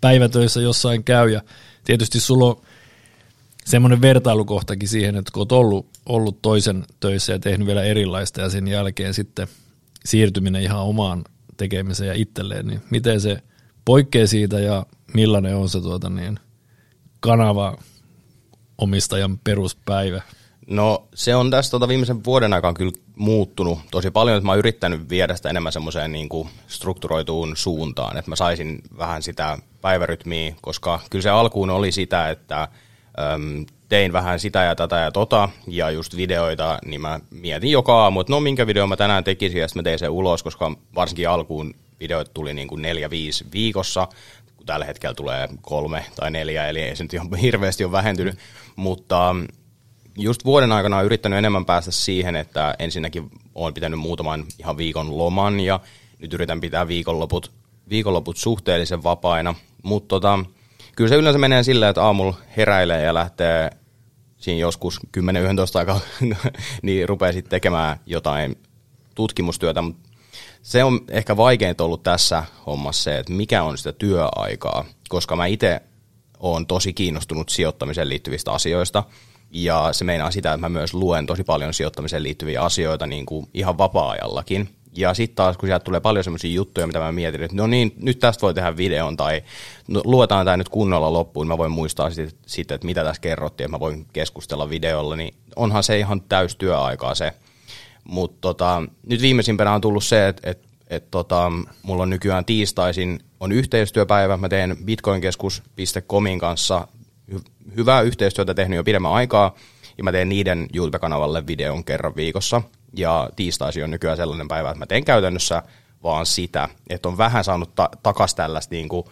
päivätöissä 0.00 0.60
jossain 0.60 1.04
käy 1.04 1.30
ja 1.30 1.42
tietysti 1.84 2.20
sulla 2.20 2.46
on 2.46 2.62
semmoinen 3.66 4.00
vertailukohtakin 4.00 4.88
siihen, 4.88 5.16
että 5.16 5.32
kun 5.32 5.40
olet 5.40 5.52
ollut, 5.52 5.86
ollut 6.06 6.42
toisen 6.42 6.84
töissä 7.00 7.32
ja 7.32 7.38
tehnyt 7.38 7.66
vielä 7.66 7.82
erilaista 7.82 8.40
ja 8.40 8.50
sen 8.50 8.68
jälkeen 8.68 9.14
sitten 9.14 9.48
siirtyminen 10.04 10.62
ihan 10.62 10.82
omaan 10.82 11.24
tekemiseen 11.56 12.08
ja 12.08 12.14
itselleen, 12.14 12.66
niin 12.66 12.80
miten 12.90 13.20
se 13.20 13.38
poikkeaa 13.84 14.26
siitä 14.26 14.60
ja 14.60 14.86
millainen 15.14 15.56
on 15.56 15.68
se 15.68 15.80
tuota 15.80 16.10
niin, 16.10 16.38
kanava 17.20 17.78
omistajan 18.78 19.38
peruspäivä? 19.38 20.22
No 20.66 21.08
se 21.14 21.34
on 21.34 21.50
tässä 21.50 21.70
tuota 21.70 21.88
viimeisen 21.88 22.24
vuoden 22.24 22.52
aikaan 22.52 22.74
kyllä 22.74 22.92
muuttunut 23.16 23.78
tosi 23.90 24.10
paljon, 24.10 24.36
että 24.36 24.46
mä 24.46 24.52
oon 24.52 24.58
yrittänyt 24.58 25.08
viedä 25.08 25.36
sitä 25.36 25.50
enemmän 25.50 25.72
semmoiseen 25.72 26.12
niin 26.12 26.28
kuin 26.28 26.48
strukturoituun 26.66 27.56
suuntaan, 27.56 28.16
että 28.16 28.30
mä 28.30 28.36
saisin 28.36 28.82
vähän 28.98 29.22
sitä 29.22 29.58
päivärytmiä, 29.80 30.54
koska 30.62 31.00
kyllä 31.10 31.22
se 31.22 31.30
alkuun 31.30 31.70
oli 31.70 31.92
sitä, 31.92 32.30
että 32.30 32.68
Öm, 33.18 33.66
tein 33.88 34.12
vähän 34.12 34.40
sitä 34.40 34.62
ja 34.62 34.74
tätä 34.74 34.96
ja 34.96 35.10
tota, 35.10 35.48
ja 35.66 35.90
just 35.90 36.16
videoita, 36.16 36.78
niin 36.84 37.00
mä 37.00 37.20
mietin 37.30 37.70
joka 37.70 38.02
aamu, 38.02 38.20
että 38.20 38.32
no 38.32 38.40
minkä 38.40 38.66
video 38.66 38.86
mä 38.86 38.96
tänään 38.96 39.24
tekisin, 39.24 39.60
ja 39.60 39.68
sitten 39.68 39.80
mä 39.80 39.84
tein 39.84 39.98
sen 39.98 40.10
ulos, 40.10 40.42
koska 40.42 40.72
varsinkin 40.94 41.28
alkuun 41.28 41.74
videoita 42.00 42.30
tuli 42.34 42.54
niin 42.54 42.68
kuin 42.68 42.82
neljä, 42.82 43.10
viisi 43.10 43.44
viikossa, 43.52 44.08
kun 44.56 44.66
tällä 44.66 44.84
hetkellä 44.86 45.14
tulee 45.14 45.48
kolme 45.60 46.04
tai 46.16 46.30
neljä, 46.30 46.68
eli 46.68 46.80
ei 46.80 46.96
se 46.96 47.04
nyt 47.04 47.14
ihan 47.14 47.34
hirveästi 47.34 47.84
ole 47.84 47.92
vähentynyt, 47.92 48.38
mutta 48.76 49.36
just 50.18 50.44
vuoden 50.44 50.72
aikana 50.72 50.96
olen 50.96 51.06
yrittänyt 51.06 51.38
enemmän 51.38 51.64
päästä 51.64 51.90
siihen, 51.90 52.36
että 52.36 52.74
ensinnäkin 52.78 53.30
olen 53.54 53.74
pitänyt 53.74 54.00
muutaman 54.00 54.44
ihan 54.58 54.76
viikon 54.76 55.18
loman, 55.18 55.60
ja 55.60 55.80
nyt 56.18 56.34
yritän 56.34 56.60
pitää 56.60 56.88
viikonloput, 56.88 57.52
viikonloput 57.88 58.36
suhteellisen 58.36 59.02
vapaina, 59.02 59.54
mutta 59.82 60.08
tota, 60.08 60.38
kyllä 60.96 61.08
se 61.08 61.16
yleensä 61.16 61.38
menee 61.38 61.62
silleen, 61.62 61.90
että 61.90 62.04
aamulla 62.04 62.36
heräilee 62.56 63.02
ja 63.02 63.14
lähtee 63.14 63.70
siinä 64.36 64.60
joskus 64.60 65.00
10-11 65.18 65.20
aikaa, 65.74 66.00
niin 66.82 67.08
rupeaa 67.08 67.32
sitten 67.32 67.50
tekemään 67.50 68.00
jotain 68.06 68.56
tutkimustyötä, 69.14 69.82
mutta 69.82 70.08
se 70.62 70.84
on 70.84 71.00
ehkä 71.10 71.36
vaikeinta 71.36 71.84
ollut 71.84 72.02
tässä 72.02 72.44
hommassa 72.66 73.02
se, 73.02 73.18
että 73.18 73.32
mikä 73.32 73.62
on 73.62 73.78
sitä 73.78 73.92
työaikaa, 73.92 74.84
koska 75.08 75.36
mä 75.36 75.46
itse 75.46 75.80
olen 76.38 76.66
tosi 76.66 76.92
kiinnostunut 76.92 77.48
sijoittamiseen 77.48 78.08
liittyvistä 78.08 78.52
asioista, 78.52 79.04
ja 79.50 79.88
se 79.92 80.04
meinaa 80.04 80.30
sitä, 80.30 80.52
että 80.52 80.60
mä 80.60 80.68
myös 80.68 80.94
luen 80.94 81.26
tosi 81.26 81.44
paljon 81.44 81.74
sijoittamiseen 81.74 82.22
liittyviä 82.22 82.62
asioita 82.62 83.06
niin 83.06 83.26
kuin 83.26 83.46
ihan 83.54 83.78
vapaa-ajallakin. 83.78 84.68
Ja 84.96 85.14
sitten 85.14 85.36
taas, 85.36 85.56
kun 85.56 85.68
sieltä 85.68 85.84
tulee 85.84 86.00
paljon 86.00 86.24
sellaisia 86.24 86.54
juttuja, 86.54 86.86
mitä 86.86 86.98
mä 86.98 87.12
mietin, 87.12 87.42
että 87.42 87.56
no 87.56 87.66
niin, 87.66 87.92
nyt 87.96 88.18
tästä 88.18 88.42
voi 88.42 88.54
tehdä 88.54 88.76
videon 88.76 89.16
tai 89.16 89.42
no, 89.88 90.00
luetaan 90.04 90.44
tämä 90.44 90.56
nyt 90.56 90.68
kunnolla 90.68 91.12
loppuun, 91.12 91.46
mä 91.46 91.58
voin 91.58 91.72
muistaa 91.72 92.10
sitten, 92.10 92.38
sit, 92.46 92.70
että 92.70 92.86
mitä 92.86 93.04
tässä 93.04 93.22
kerrottiin, 93.22 93.64
että 93.64 93.76
mä 93.76 93.80
voin 93.80 94.06
keskustella 94.12 94.70
videolla, 94.70 95.16
niin 95.16 95.34
onhan 95.56 95.82
se 95.82 95.98
ihan 95.98 96.20
täys 96.20 96.56
työaikaa 96.56 97.14
se. 97.14 97.32
Mutta 98.04 98.38
tota, 98.40 98.82
nyt 99.06 99.22
viimeisimpänä 99.22 99.74
on 99.74 99.80
tullut 99.80 100.04
se, 100.04 100.28
että 100.28 100.50
et, 100.50 100.58
et 100.90 101.10
tota, 101.10 101.52
mulla 101.82 102.02
on 102.02 102.10
nykyään 102.10 102.44
tiistaisin 102.44 103.20
on 103.40 103.52
yhteistyöpäivä, 103.52 104.36
mä 104.36 104.48
teen 104.48 104.76
bitcoinkeskus.comin 104.84 106.38
kanssa 106.38 106.88
hy- 107.34 107.50
hyvää 107.76 108.00
yhteistyötä 108.00 108.54
tehnyt 108.54 108.76
jo 108.76 108.84
pidemmän 108.84 109.12
aikaa, 109.12 109.54
ja 109.98 110.04
mä 110.04 110.12
teen 110.12 110.28
niiden 110.28 110.66
YouTube-kanavalle 110.74 111.46
videon 111.46 111.84
kerran 111.84 112.16
viikossa– 112.16 112.62
ja 112.96 113.30
tiistaisin 113.36 113.84
on 113.84 113.90
nykyään 113.90 114.16
sellainen 114.16 114.48
päivä, 114.48 114.70
että 114.70 114.78
mä 114.78 114.86
teen 114.86 115.04
käytännössä 115.04 115.62
vaan 116.02 116.26
sitä, 116.26 116.68
että 116.90 117.08
on 117.08 117.18
vähän 117.18 117.44
saanut 117.44 117.74
ta- 117.74 117.90
takas 118.02 118.34
tällaista 118.34 118.74
niin 118.74 118.88
kuin 118.88 119.06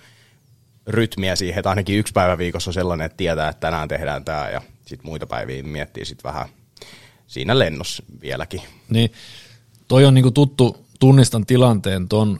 rytmiä 0.86 1.36
siihen, 1.36 1.58
että 1.58 1.70
ainakin 1.70 1.98
yksi 1.98 2.12
päivä 2.12 2.38
viikossa 2.38 2.70
on 2.70 2.74
sellainen, 2.74 3.04
että 3.04 3.16
tietää, 3.16 3.48
että 3.48 3.60
tänään 3.60 3.88
tehdään 3.88 4.24
tämä 4.24 4.50
ja 4.50 4.62
sitten 4.86 5.06
muita 5.10 5.26
päiviä 5.26 5.62
miettii 5.62 6.04
sitten 6.04 6.32
vähän 6.32 6.48
siinä 7.26 7.58
lennossa 7.58 8.02
vieläkin. 8.20 8.62
Niin, 8.88 9.12
toi 9.88 10.04
on 10.04 10.14
niinku 10.14 10.30
tuttu, 10.30 10.86
tunnistan 11.00 11.46
tilanteen 11.46 12.08
ton, 12.08 12.38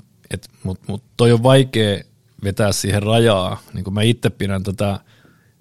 mutta 0.62 0.84
mut 0.88 1.02
toi 1.16 1.32
on 1.32 1.42
vaikea 1.42 2.00
vetää 2.44 2.72
siihen 2.72 3.02
rajaa. 3.02 3.62
Niin 3.72 3.94
mä 3.94 4.02
itse 4.02 4.30
pidän 4.30 4.62
tätä 4.62 5.00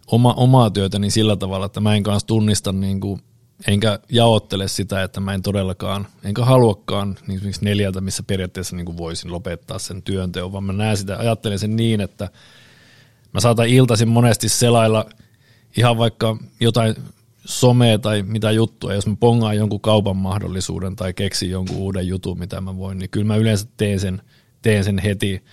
oma, 0.07 0.33
omaa 0.33 0.69
työtäni 0.69 1.11
sillä 1.11 1.35
tavalla, 1.35 1.65
että 1.65 1.79
mä 1.79 1.95
en 1.95 2.03
kanssa 2.03 2.27
tunnista 2.27 2.71
niinku 2.71 3.19
enkä 3.67 3.99
jaottele 4.09 4.67
sitä, 4.67 5.03
että 5.03 5.19
mä 5.19 5.33
en 5.33 5.41
todellakaan, 5.41 6.07
enkä 6.23 6.45
haluakaan 6.45 7.17
niin 7.27 7.35
esimerkiksi 7.35 7.65
neljältä, 7.65 8.01
missä 8.01 8.23
periaatteessa 8.23 8.75
niin 8.75 8.85
kuin 8.85 8.97
voisin 8.97 9.31
lopettaa 9.31 9.79
sen 9.79 10.01
työnteon, 10.01 10.51
vaan 10.51 10.63
mä 10.63 10.73
näen 10.73 10.97
sitä, 10.97 11.17
ajattelen 11.17 11.59
sen 11.59 11.75
niin, 11.75 12.01
että 12.01 12.29
mä 13.33 13.39
saatan 13.39 13.67
iltaisin 13.67 14.07
monesti 14.07 14.49
selailla 14.49 15.05
ihan 15.77 15.97
vaikka 15.97 16.37
jotain 16.59 16.95
somea 17.45 17.99
tai 17.99 18.23
mitä 18.23 18.51
juttua, 18.51 18.93
jos 18.93 19.07
mä 19.07 19.15
pongaan 19.19 19.57
jonkun 19.57 19.81
kaupan 19.81 20.17
mahdollisuuden 20.17 20.95
tai 20.95 21.13
keksin 21.13 21.49
jonkun 21.49 21.77
uuden 21.77 22.07
jutun, 22.07 22.39
mitä 22.39 22.61
mä 22.61 22.77
voin, 22.77 22.97
niin 22.97 23.09
kyllä 23.09 23.25
mä 23.25 23.35
yleensä 23.35 23.67
teen 23.77 23.99
sen, 23.99 24.21
teen 24.61 24.83
sen 24.83 24.99
heti 24.99 25.43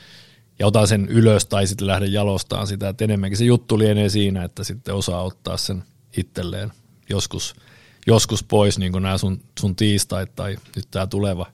ja 0.58 0.66
otan 0.66 0.88
sen 0.88 1.08
ylös 1.08 1.46
tai 1.46 1.66
sitten 1.66 1.86
lähden 1.86 2.12
jalostaan 2.12 2.66
sitä, 2.66 2.88
että 2.88 3.04
enemmänkin 3.04 3.38
se 3.38 3.44
juttu 3.44 3.78
lienee 3.78 4.08
siinä, 4.08 4.44
että 4.44 4.64
sitten 4.64 4.94
osaa 4.94 5.22
ottaa 5.22 5.56
sen 5.56 5.82
itselleen 6.16 6.72
joskus– 7.08 7.54
joskus 8.06 8.44
pois, 8.44 8.78
niin 8.78 8.92
kuin 8.92 9.02
nämä 9.02 9.18
sun, 9.18 9.40
sun 9.58 9.76
tiistait 9.76 10.36
tai 10.36 10.56
nyt 10.76 10.86
tämä 10.90 11.06
tuleva 11.06 11.46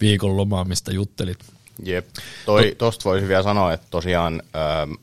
viikon 0.00 0.36
loma, 0.36 0.64
mistä 0.64 0.92
juttelit. 0.92 1.38
Jep, 1.82 2.06
Toi, 2.46 2.74
tosta 2.78 3.10
voisi 3.10 3.28
vielä 3.28 3.42
sanoa, 3.42 3.72
että 3.72 3.86
tosiaan 3.90 4.42
ö, 4.46 4.96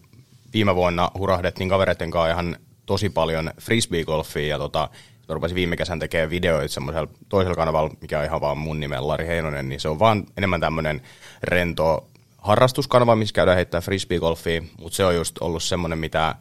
viime 0.53 0.75
vuonna 0.75 1.11
hurahdettiin 1.17 1.69
kavereiden 1.69 2.11
kanssa 2.11 2.31
ihan 2.31 2.57
tosi 2.85 3.09
paljon 3.09 3.51
frisbee-golfia 3.61 4.47
ja 4.47 4.57
tota, 4.57 4.89
mä 5.29 5.33
rupesin 5.33 5.55
viime 5.55 5.77
kesän 5.77 5.99
tekemään 5.99 6.29
videoita 6.29 6.73
semmoisella 6.73 7.07
toisella 7.29 7.55
kanavalla, 7.55 7.93
mikä 8.01 8.19
on 8.19 8.25
ihan 8.25 8.41
vaan 8.41 8.57
mun 8.57 8.79
nimellä 8.79 9.07
Lari 9.07 9.27
Heinonen, 9.27 9.69
niin 9.69 9.79
se 9.79 9.89
on 9.89 9.99
vaan 9.99 10.23
enemmän 10.37 10.61
tämmöinen 10.61 11.01
rento 11.43 12.07
harrastuskanava, 12.37 13.15
missä 13.15 13.33
käydään 13.33 13.55
heittää 13.55 13.81
frisbee-golfia, 13.81 14.63
mutta 14.79 14.95
se 14.95 15.05
on 15.05 15.15
just 15.15 15.37
ollut 15.37 15.63
semmoinen, 15.63 15.99
mitä 15.99 16.35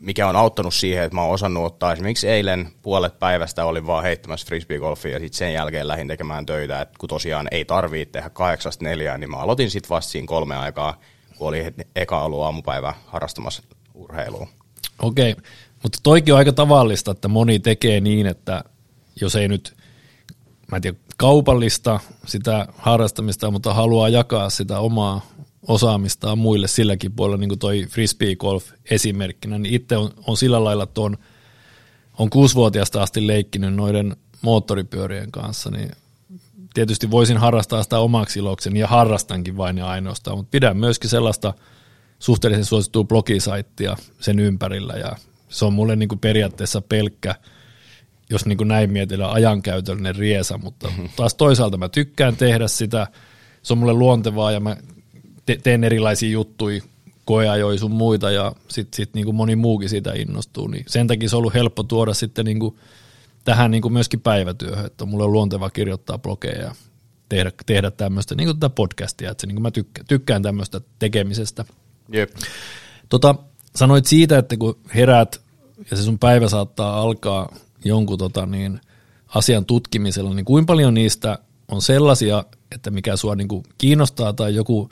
mikä 0.00 0.28
on 0.28 0.36
auttanut 0.36 0.74
siihen, 0.74 1.04
että 1.04 1.14
mä 1.14 1.22
oon 1.22 1.34
osannut 1.34 1.64
ottaa 1.64 1.92
esimerkiksi 1.92 2.28
eilen 2.28 2.68
puolet 2.82 3.18
päivästä 3.18 3.64
olin 3.64 3.86
vaan 3.86 4.02
heittämässä 4.02 4.46
frisbeegolfia 4.46 5.12
ja 5.12 5.18
sitten 5.18 5.38
sen 5.38 5.52
jälkeen 5.52 5.88
lähdin 5.88 6.08
tekemään 6.08 6.46
töitä, 6.46 6.80
että 6.80 6.98
kun 6.98 7.08
tosiaan 7.08 7.48
ei 7.50 7.64
tarvii 7.64 8.06
tehdä 8.06 8.30
kahdeksasta 8.30 8.84
neljään, 8.84 9.20
niin 9.20 9.30
mä 9.30 9.36
aloitin 9.36 9.70
sitten 9.70 9.88
vasta 9.88 10.12
siinä 10.12 10.26
kolme 10.26 10.56
aikaa, 10.56 11.00
kun 11.38 11.48
oli 11.48 11.64
eka 11.96 12.22
ollut 12.22 12.42
aamupäivä 12.42 12.94
harrastamassa 13.06 13.62
urheilua. 13.94 14.48
Okei, 15.02 15.36
mutta 15.82 15.98
toikin 16.02 16.34
on 16.34 16.38
aika 16.38 16.52
tavallista, 16.52 17.10
että 17.10 17.28
moni 17.28 17.58
tekee 17.58 18.00
niin, 18.00 18.26
että 18.26 18.64
jos 19.20 19.36
ei 19.36 19.48
nyt, 19.48 19.76
mä 20.70 20.76
en 20.76 20.82
tiedä, 20.82 20.96
kaupallista 21.16 22.00
sitä 22.26 22.66
harrastamista, 22.78 23.50
mutta 23.50 23.74
haluaa 23.74 24.08
jakaa 24.08 24.50
sitä 24.50 24.78
omaa 24.78 25.26
osaamistaan 25.68 26.38
muille 26.38 26.68
silläkin 26.68 27.12
puolella, 27.12 27.36
niin 27.36 27.48
kuin 27.48 27.58
toi 27.58 27.86
frisbee 27.90 28.36
golf 28.36 28.70
esimerkkinä, 28.90 29.58
niin 29.58 29.74
itse 29.74 29.96
on, 29.96 30.10
on 30.26 30.36
sillä 30.36 30.64
lailla, 30.64 30.82
että 30.82 31.00
on, 31.00 31.16
on 32.18 32.30
kuusivuotiaasta 32.30 33.02
asti 33.02 33.26
leikkinyt 33.26 33.74
noiden 33.74 34.16
moottoripyörien 34.42 35.32
kanssa, 35.32 35.70
niin 35.70 35.90
tietysti 36.74 37.10
voisin 37.10 37.36
harrastaa 37.36 37.82
sitä 37.82 37.98
omaksi 37.98 38.38
ilokseni 38.38 38.80
ja 38.80 38.86
harrastankin 38.86 39.56
vain 39.56 39.78
ja 39.78 39.86
ainoastaan, 39.86 40.36
mutta 40.36 40.50
pidän 40.50 40.76
myöskin 40.76 41.10
sellaista 41.10 41.54
suhteellisen 42.18 42.64
suosittua 42.64 43.04
blogisaittia 43.04 43.96
sen 44.20 44.38
ympärillä 44.38 44.94
ja 44.94 45.16
se 45.48 45.64
on 45.64 45.72
mulle 45.72 45.96
niin 45.96 46.08
kuin 46.08 46.18
periaatteessa 46.18 46.80
pelkkä, 46.80 47.34
jos 48.30 48.46
niin 48.46 48.58
kuin 48.58 48.68
näin 48.68 48.92
mietitään, 48.92 49.30
ajankäytöllinen 49.30 50.16
riesa, 50.16 50.58
mutta 50.58 50.92
taas 51.16 51.34
toisaalta 51.34 51.76
mä 51.76 51.88
tykkään 51.88 52.36
tehdä 52.36 52.68
sitä, 52.68 53.06
se 53.62 53.72
on 53.72 53.78
mulle 53.78 53.92
luontevaa 53.92 54.52
ja 54.52 54.60
mä 54.60 54.76
te- 55.50 55.60
teen 55.62 55.84
erilaisia 55.84 56.30
juttuja, 56.30 56.82
koeajoja 57.24 57.78
sun 57.78 57.90
muita 57.90 58.30
ja 58.30 58.52
sitten 58.68 58.96
sit 58.96 59.14
niin 59.14 59.34
moni 59.34 59.56
muukin 59.56 59.88
siitä 59.88 60.12
innostuu. 60.12 60.66
Niin 60.66 60.84
sen 60.88 61.06
takia 61.06 61.28
se 61.28 61.36
on 61.36 61.38
ollut 61.38 61.54
helppo 61.54 61.82
tuoda 61.82 62.14
sitten 62.14 62.44
niin 62.44 62.60
kuin 62.60 62.76
tähän 63.44 63.70
niin 63.70 63.82
kuin 63.82 63.92
myöskin 63.92 64.20
päivätyöhön, 64.20 64.86
että 64.86 65.04
mulle 65.04 65.24
on 65.24 65.32
luonteva 65.32 65.70
kirjoittaa 65.70 66.18
blogeja 66.18 66.62
ja 66.62 66.74
tehdä, 67.28 67.52
tehdä 67.66 67.90
tämmöistä 67.90 68.34
niin 68.34 68.46
kuin 68.46 68.60
tätä 68.60 68.74
podcastia, 68.74 69.30
että 69.30 69.40
se, 69.40 69.46
niin 69.46 69.54
kuin 69.54 69.62
mä 69.62 69.70
tykkään, 69.70 70.06
tykkään 70.06 70.42
tämmöistä 70.42 70.80
tekemisestä. 70.98 71.64
Jep. 72.12 72.30
Tota, 73.08 73.34
sanoit 73.76 74.06
siitä, 74.06 74.38
että 74.38 74.56
kun 74.56 74.78
heräät 74.94 75.40
ja 75.90 75.96
se 75.96 76.02
sun 76.02 76.18
päivä 76.18 76.48
saattaa 76.48 77.00
alkaa 77.00 77.54
jonkun 77.84 78.18
tota, 78.18 78.46
niin, 78.46 78.80
asian 79.28 79.64
tutkimisella, 79.64 80.34
niin 80.34 80.44
kuinka 80.44 80.72
paljon 80.72 80.94
niistä 80.94 81.38
on 81.68 81.82
sellaisia, 81.82 82.44
että 82.74 82.90
mikä 82.90 83.16
sua 83.16 83.34
niin 83.34 83.48
kuin 83.48 83.62
kiinnostaa 83.78 84.32
tai 84.32 84.54
joku– 84.54 84.88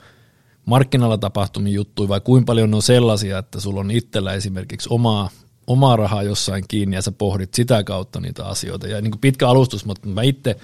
markkinalla 0.69 1.17
tapahtumia 1.17 1.73
juttuja 1.73 2.09
vai 2.09 2.21
kuinka 2.21 2.45
paljon 2.45 2.73
on 2.73 2.81
sellaisia, 2.81 3.37
että 3.37 3.59
sulla 3.59 3.79
on 3.79 3.91
itsellä 3.91 4.33
esimerkiksi 4.33 4.89
omaa, 4.91 5.29
omaa 5.67 5.95
rahaa 5.95 6.23
jossain 6.23 6.65
kiinni 6.67 6.95
ja 6.95 7.01
sä 7.01 7.11
pohdit 7.11 7.53
sitä 7.53 7.83
kautta 7.83 8.19
niitä 8.19 8.45
asioita. 8.45 8.87
Ja 8.87 9.01
niin 9.01 9.11
kuin 9.11 9.21
pitkä 9.21 9.49
alustus, 9.49 9.85
mutta 9.85 10.07
mä 10.07 10.21
itse 10.21 10.55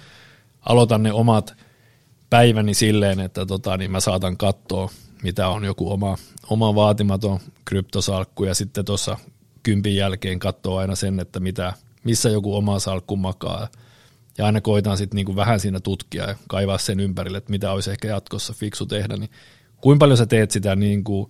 aloitan 0.62 1.04
ne 1.04 1.14
omat 1.14 1.56
päiväni 2.30 2.74
silleen, 2.74 3.20
että 3.20 3.46
tota, 3.46 3.78
niin 3.78 3.92
mä 3.92 4.00
saatan 4.00 4.38
katsoa, 4.38 4.90
mitä 5.24 5.48
on 5.48 5.64
joku 5.64 5.92
oma, 5.92 6.18
oma 6.50 6.76
vaatimaton 6.76 7.40
kryptosalkku 7.66 8.44
ja 8.44 8.54
sitten 8.54 8.86
tuossa 8.86 9.18
kympin 9.64 9.96
jälkeen 9.96 10.40
katsoa 10.40 10.80
aina 10.80 10.96
sen, 10.96 11.20
että 11.20 11.40
mitä, 11.40 11.74
missä 12.04 12.30
joku 12.30 12.56
oma 12.56 12.80
salkku 12.80 13.16
makaa. 13.16 13.68
Ja 14.38 14.46
aina 14.46 14.62
koitan 14.62 14.98
sitten 14.98 15.16
niinku 15.16 15.36
vähän 15.36 15.60
siinä 15.60 15.80
tutkia 15.80 16.24
ja 16.24 16.36
kaivaa 16.48 16.78
sen 16.78 17.00
ympärille, 17.00 17.38
että 17.38 17.52
mitä 17.52 17.72
olisi 17.72 17.92
ehkä 17.92 18.08
jatkossa 18.08 18.54
fiksu 18.54 18.86
tehdä, 18.86 19.18
niin 19.18 19.30
kuinka 19.86 20.04
paljon 20.04 20.18
sä 20.18 20.26
teet 20.26 20.52
sitä 20.52 20.76
niin 20.76 21.04
kuin 21.04 21.30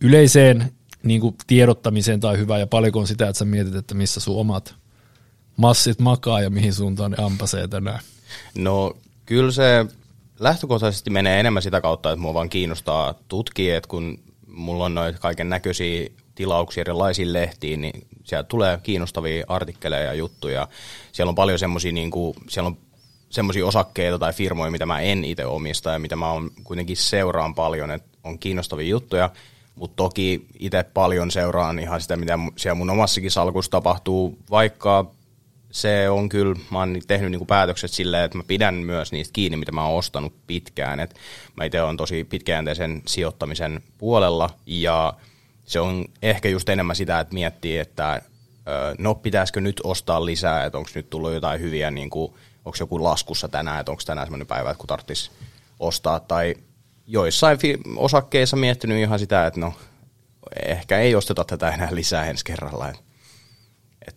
yleiseen 0.00 0.72
niin 1.02 1.20
kuin 1.20 1.36
tiedottamiseen 1.46 2.20
tai 2.20 2.38
hyvää 2.38 2.58
ja 2.58 2.66
paljonko 2.66 3.00
on 3.00 3.06
sitä, 3.06 3.28
että 3.28 3.38
sä 3.38 3.44
mietit, 3.44 3.74
että 3.74 3.94
missä 3.94 4.20
sun 4.20 4.40
omat 4.40 4.74
massit 5.56 6.00
makaa 6.00 6.40
ja 6.40 6.50
mihin 6.50 6.72
suuntaan 6.72 7.10
ne 7.10 7.24
ampasee 7.24 7.68
tänään? 7.68 8.00
No 8.58 8.96
kyllä 9.26 9.52
se 9.52 9.86
lähtökohtaisesti 10.40 11.10
menee 11.10 11.40
enemmän 11.40 11.62
sitä 11.62 11.80
kautta, 11.80 12.12
että 12.12 12.20
mua 12.20 12.34
vaan 12.34 12.48
kiinnostaa 12.48 13.14
tutkia, 13.28 13.76
että 13.76 13.88
kun 13.88 14.18
mulla 14.46 14.84
on 14.84 14.94
noita 14.94 15.18
kaiken 15.18 15.48
näköisiä 15.48 16.08
tilauksia 16.34 16.80
erilaisiin 16.80 17.32
lehtiin, 17.32 17.80
niin 17.80 18.06
sieltä 18.24 18.48
tulee 18.48 18.78
kiinnostavia 18.82 19.44
artikkeleja 19.48 20.04
ja 20.04 20.14
juttuja. 20.14 20.68
Siellä 21.12 21.28
on 21.28 21.34
paljon 21.34 21.58
semmoisia, 21.58 21.92
niin 21.92 22.10
siellä 22.48 22.66
on 22.66 22.78
semmoisia 23.36 23.66
osakkeita 23.66 24.18
tai 24.18 24.32
firmoja, 24.32 24.70
mitä 24.70 24.86
mä 24.86 25.00
en 25.00 25.24
itse 25.24 25.46
omista 25.46 25.90
ja 25.90 25.98
mitä 25.98 26.16
mä 26.16 26.30
on 26.30 26.50
kuitenkin 26.64 26.96
seuraan 26.96 27.54
paljon, 27.54 27.90
että 27.90 28.18
on 28.24 28.38
kiinnostavia 28.38 28.88
juttuja, 28.88 29.30
mutta 29.74 29.96
toki 29.96 30.46
itse 30.58 30.82
paljon 30.82 31.30
seuraan 31.30 31.78
ihan 31.78 32.00
sitä, 32.00 32.16
mitä 32.16 32.38
siellä 32.56 32.74
mun 32.74 32.90
omassakin 32.90 33.30
salkussa 33.30 33.70
tapahtuu, 33.70 34.38
vaikka 34.50 35.10
se 35.70 36.10
on 36.10 36.28
kyllä, 36.28 36.56
mä 36.70 36.78
oon 36.78 37.00
tehnyt 37.06 37.30
niinku 37.30 37.46
päätökset 37.46 37.90
silleen, 37.90 38.24
että 38.24 38.38
mä 38.38 38.44
pidän 38.46 38.74
myös 38.74 39.12
niistä 39.12 39.32
kiinni, 39.32 39.56
mitä 39.56 39.72
mä 39.72 39.86
oon 39.86 39.98
ostanut 39.98 40.32
pitkään. 40.46 41.00
Et 41.00 41.14
mä 41.56 41.64
itse 41.64 41.82
olen 41.82 41.96
tosi 41.96 42.24
pitkäjänteisen 42.24 43.02
sijoittamisen 43.06 43.82
puolella 43.98 44.50
ja 44.66 45.14
se 45.64 45.80
on 45.80 46.04
ehkä 46.22 46.48
just 46.48 46.68
enemmän 46.68 46.96
sitä, 46.96 47.20
että 47.20 47.34
miettii, 47.34 47.78
että 47.78 48.22
no 48.98 49.14
pitäisikö 49.14 49.60
nyt 49.60 49.80
ostaa 49.84 50.24
lisää, 50.24 50.64
että 50.64 50.78
onko 50.78 50.90
nyt 50.94 51.10
tullut 51.10 51.32
jotain 51.32 51.60
hyviä, 51.60 51.90
niin 51.90 52.10
kuin, 52.10 52.32
onko 52.66 52.76
joku 52.80 53.04
laskussa 53.04 53.48
tänään, 53.48 53.80
että 53.80 53.92
onko 53.92 54.02
tänään 54.06 54.26
sellainen 54.26 54.46
päivä, 54.46 54.70
että 54.70 54.78
kun 54.78 54.86
tarvitsisi 54.86 55.30
ostaa, 55.80 56.20
tai 56.20 56.54
joissain 57.06 57.58
osakkeissa 57.96 58.56
miettinyt 58.56 58.98
ihan 58.98 59.18
sitä, 59.18 59.46
että 59.46 59.60
no 59.60 59.74
ehkä 60.66 60.98
ei 60.98 61.14
osteta 61.14 61.44
tätä 61.44 61.70
enää 61.70 61.88
lisää 61.90 62.26
ensi 62.26 62.44
kerralla. 62.44 62.92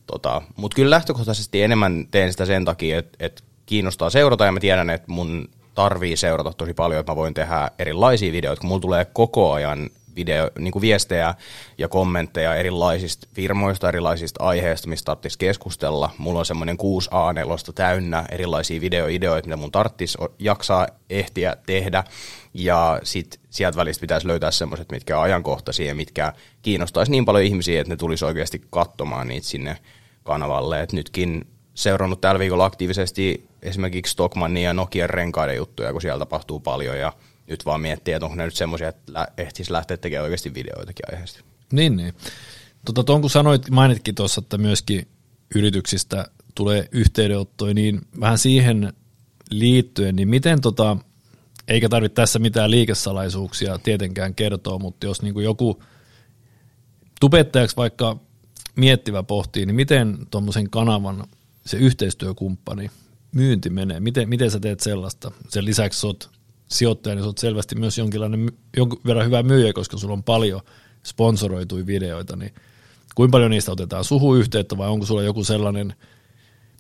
tota, 0.05 0.41
Mutta 0.55 0.75
kyllä 0.75 0.89
lähtökohtaisesti 0.89 1.61
enemmän 1.61 2.07
teen 2.11 2.31
sitä 2.31 2.45
sen 2.45 2.65
takia, 2.65 2.99
että 2.99 3.17
et 3.19 3.43
kiinnostaa 3.65 4.09
seurata 4.09 4.45
ja 4.45 4.51
mä 4.51 4.59
tiedän, 4.59 4.89
että 4.89 5.11
mun 5.11 5.49
tarvii 5.75 6.17
seurata 6.17 6.53
tosi 6.53 6.73
paljon, 6.73 6.99
että 6.99 7.11
mä 7.11 7.15
voin 7.15 7.33
tehdä 7.33 7.71
erilaisia 7.79 8.31
videoita, 8.31 8.59
kun 8.59 8.67
mulla 8.67 8.81
tulee 8.81 9.05
koko 9.05 9.51
ajan 9.53 9.89
video, 10.19 10.49
niin 10.59 10.71
kuin 10.71 10.81
viestejä 10.81 11.35
ja 11.77 11.87
kommentteja 11.87 12.55
erilaisista 12.55 13.27
firmoista, 13.33 13.89
erilaisista 13.89 14.43
aiheista, 14.43 14.89
mistä 14.89 15.05
tarvitsisi 15.05 15.37
keskustella. 15.37 16.09
Mulla 16.17 16.39
on 16.39 16.45
semmoinen 16.45 16.77
6 16.77 17.09
A4 17.09 17.73
täynnä 17.75 18.25
erilaisia 18.31 18.81
videoideoita, 18.81 19.47
mitä 19.47 19.57
mun 19.57 19.71
tarvitsisi 19.71 20.17
jaksaa 20.39 20.87
ehtiä 21.09 21.55
tehdä. 21.65 22.03
Ja 22.53 22.99
sit 23.03 23.39
sieltä 23.49 23.77
välistä 23.77 24.01
pitäisi 24.01 24.27
löytää 24.27 24.51
semmoiset, 24.51 24.91
mitkä 24.91 25.17
on 25.17 25.23
ajankohtaisia 25.23 25.87
ja 25.87 25.95
mitkä 25.95 26.33
kiinnostaisi 26.61 27.11
niin 27.11 27.25
paljon 27.25 27.45
ihmisiä, 27.45 27.81
että 27.81 27.93
ne 27.93 27.97
tulisi 27.97 28.25
oikeasti 28.25 28.61
katsomaan 28.69 29.27
niitä 29.27 29.47
sinne 29.47 29.77
kanavalle. 30.23 30.81
Et 30.81 30.93
nytkin 30.93 31.47
seurannut 31.73 32.21
tällä 32.21 32.39
viikolla 32.39 32.65
aktiivisesti 32.65 33.49
esimerkiksi 33.61 34.11
Stockmannin 34.11 34.63
ja 34.63 34.73
Nokian 34.73 35.09
renkaiden 35.09 35.55
juttuja, 35.55 35.91
kun 35.91 36.01
siellä 36.01 36.19
tapahtuu 36.19 36.59
paljon 36.59 36.99
ja– 36.99 37.13
nyt 37.49 37.65
vaan 37.65 37.81
miettii, 37.81 38.13
että 38.13 38.25
onko 38.25 38.35
ne 38.35 38.45
nyt 38.45 38.55
semmoisia, 38.55 38.87
että 38.87 39.27
ehtisi 39.37 39.71
lähteä 39.71 39.97
tekemään 39.97 40.23
oikeasti 40.23 40.53
videoitakin 40.53 41.05
aiheesta. 41.11 41.39
Niin, 41.71 41.95
niin. 41.95 42.13
Tota, 42.85 43.03
tuon 43.03 43.21
kun 43.21 43.29
sanoit, 43.29 43.69
mainitkin 43.69 44.15
tuossa, 44.15 44.39
että 44.39 44.57
myöskin 44.57 45.07
yrityksistä 45.55 46.25
tulee 46.55 46.87
yhteydenottoja, 46.91 47.73
niin 47.73 48.01
vähän 48.19 48.37
siihen 48.37 48.93
liittyen, 49.49 50.15
niin 50.15 50.27
miten 50.27 50.61
tota, 50.61 50.97
eikä 51.67 51.89
tarvitse 51.89 52.15
tässä 52.15 52.39
mitään 52.39 52.71
liikesalaisuuksia 52.71 53.79
tietenkään 53.79 54.35
kertoa, 54.35 54.79
mutta 54.79 55.05
jos 55.05 55.21
niin 55.21 55.33
kuin 55.33 55.43
joku 55.43 55.83
tubettajaksi 57.19 57.75
vaikka 57.75 58.17
miettivä 58.75 59.23
pohtii, 59.23 59.65
niin 59.65 59.75
miten 59.75 60.17
tuommoisen 60.31 60.69
kanavan 60.69 61.23
se 61.65 61.77
yhteistyökumppani 61.77 62.91
myynti 63.31 63.69
menee? 63.69 63.99
Miten, 63.99 64.29
miten 64.29 64.51
sä 64.51 64.59
teet 64.59 64.79
sellaista? 64.79 65.31
Sen 65.49 65.65
lisäksi 65.65 66.07
olet 66.07 66.29
sijoittaja, 66.71 67.15
niin 67.15 67.25
olet 67.25 67.37
selvästi 67.37 67.75
myös 67.75 67.97
jonkinlainen, 67.97 68.51
jonkun 68.77 69.01
verran 69.05 69.25
hyvä 69.25 69.43
myyjä, 69.43 69.73
koska 69.73 69.97
sulla 69.97 70.13
on 70.13 70.23
paljon 70.23 70.61
sponsoroituja 71.03 71.85
videoita, 71.85 72.35
niin 72.35 72.53
kuinka 73.15 73.31
paljon 73.31 73.51
niistä 73.51 73.71
otetaan 73.71 74.03
suhu 74.03 74.35
yhteyttä 74.35 74.77
vai 74.77 74.89
onko 74.89 75.05
sulla 75.05 75.23
joku 75.23 75.43
sellainen 75.43 75.93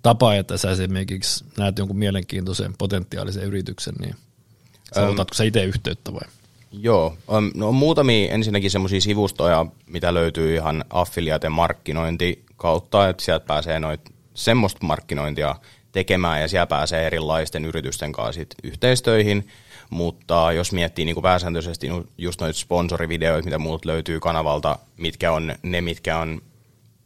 tapa, 0.03 0.35
että 0.35 0.57
sä 0.57 0.71
esimerkiksi 0.71 1.45
näet 1.57 1.77
jonkun 1.77 1.97
mielenkiintoisen 1.97 2.73
potentiaalisen 2.77 3.43
yrityksen, 3.43 3.93
niin 3.99 4.15
sä 4.95 5.07
otatko 5.07 5.33
sä 5.33 5.43
itse 5.43 5.63
yhteyttä 5.63 6.13
vai? 6.13 6.29
Joo, 6.71 7.17
on, 7.27 7.51
no 7.55 7.67
on 7.67 7.75
muutamia 7.75 8.31
ensinnäkin 8.31 8.71
semmoisia 8.71 9.01
sivustoja, 9.01 9.65
mitä 9.87 10.13
löytyy 10.13 10.55
ihan 10.55 10.85
affiliate 10.89 11.49
markkinointi 11.49 12.43
kautta, 12.57 13.09
että 13.09 13.23
sieltä 13.23 13.45
pääsee 13.45 13.79
noit 13.79 14.01
semmoista 14.33 14.85
markkinointia 14.85 15.55
tekemään 15.91 16.41
ja 16.41 16.47
siellä 16.47 16.67
pääsee 16.67 17.07
erilaisten 17.07 17.65
yritysten 17.65 18.11
kanssa 18.11 18.33
sit 18.33 18.55
yhteistöihin 18.63 19.47
mutta 19.89 20.51
jos 20.51 20.71
miettii 20.71 21.05
niin 21.05 21.15
kuin 21.15 21.23
pääsääntöisesti 21.23 21.87
just 22.17 22.41
noita 22.41 22.59
sponsorivideoita, 22.59 23.45
mitä 23.45 23.57
muut 23.57 23.85
löytyy 23.85 24.19
kanavalta, 24.19 24.79
mitkä 24.97 25.31
on 25.31 25.55
ne, 25.63 25.81
mitkä 25.81 26.17
on 26.17 26.41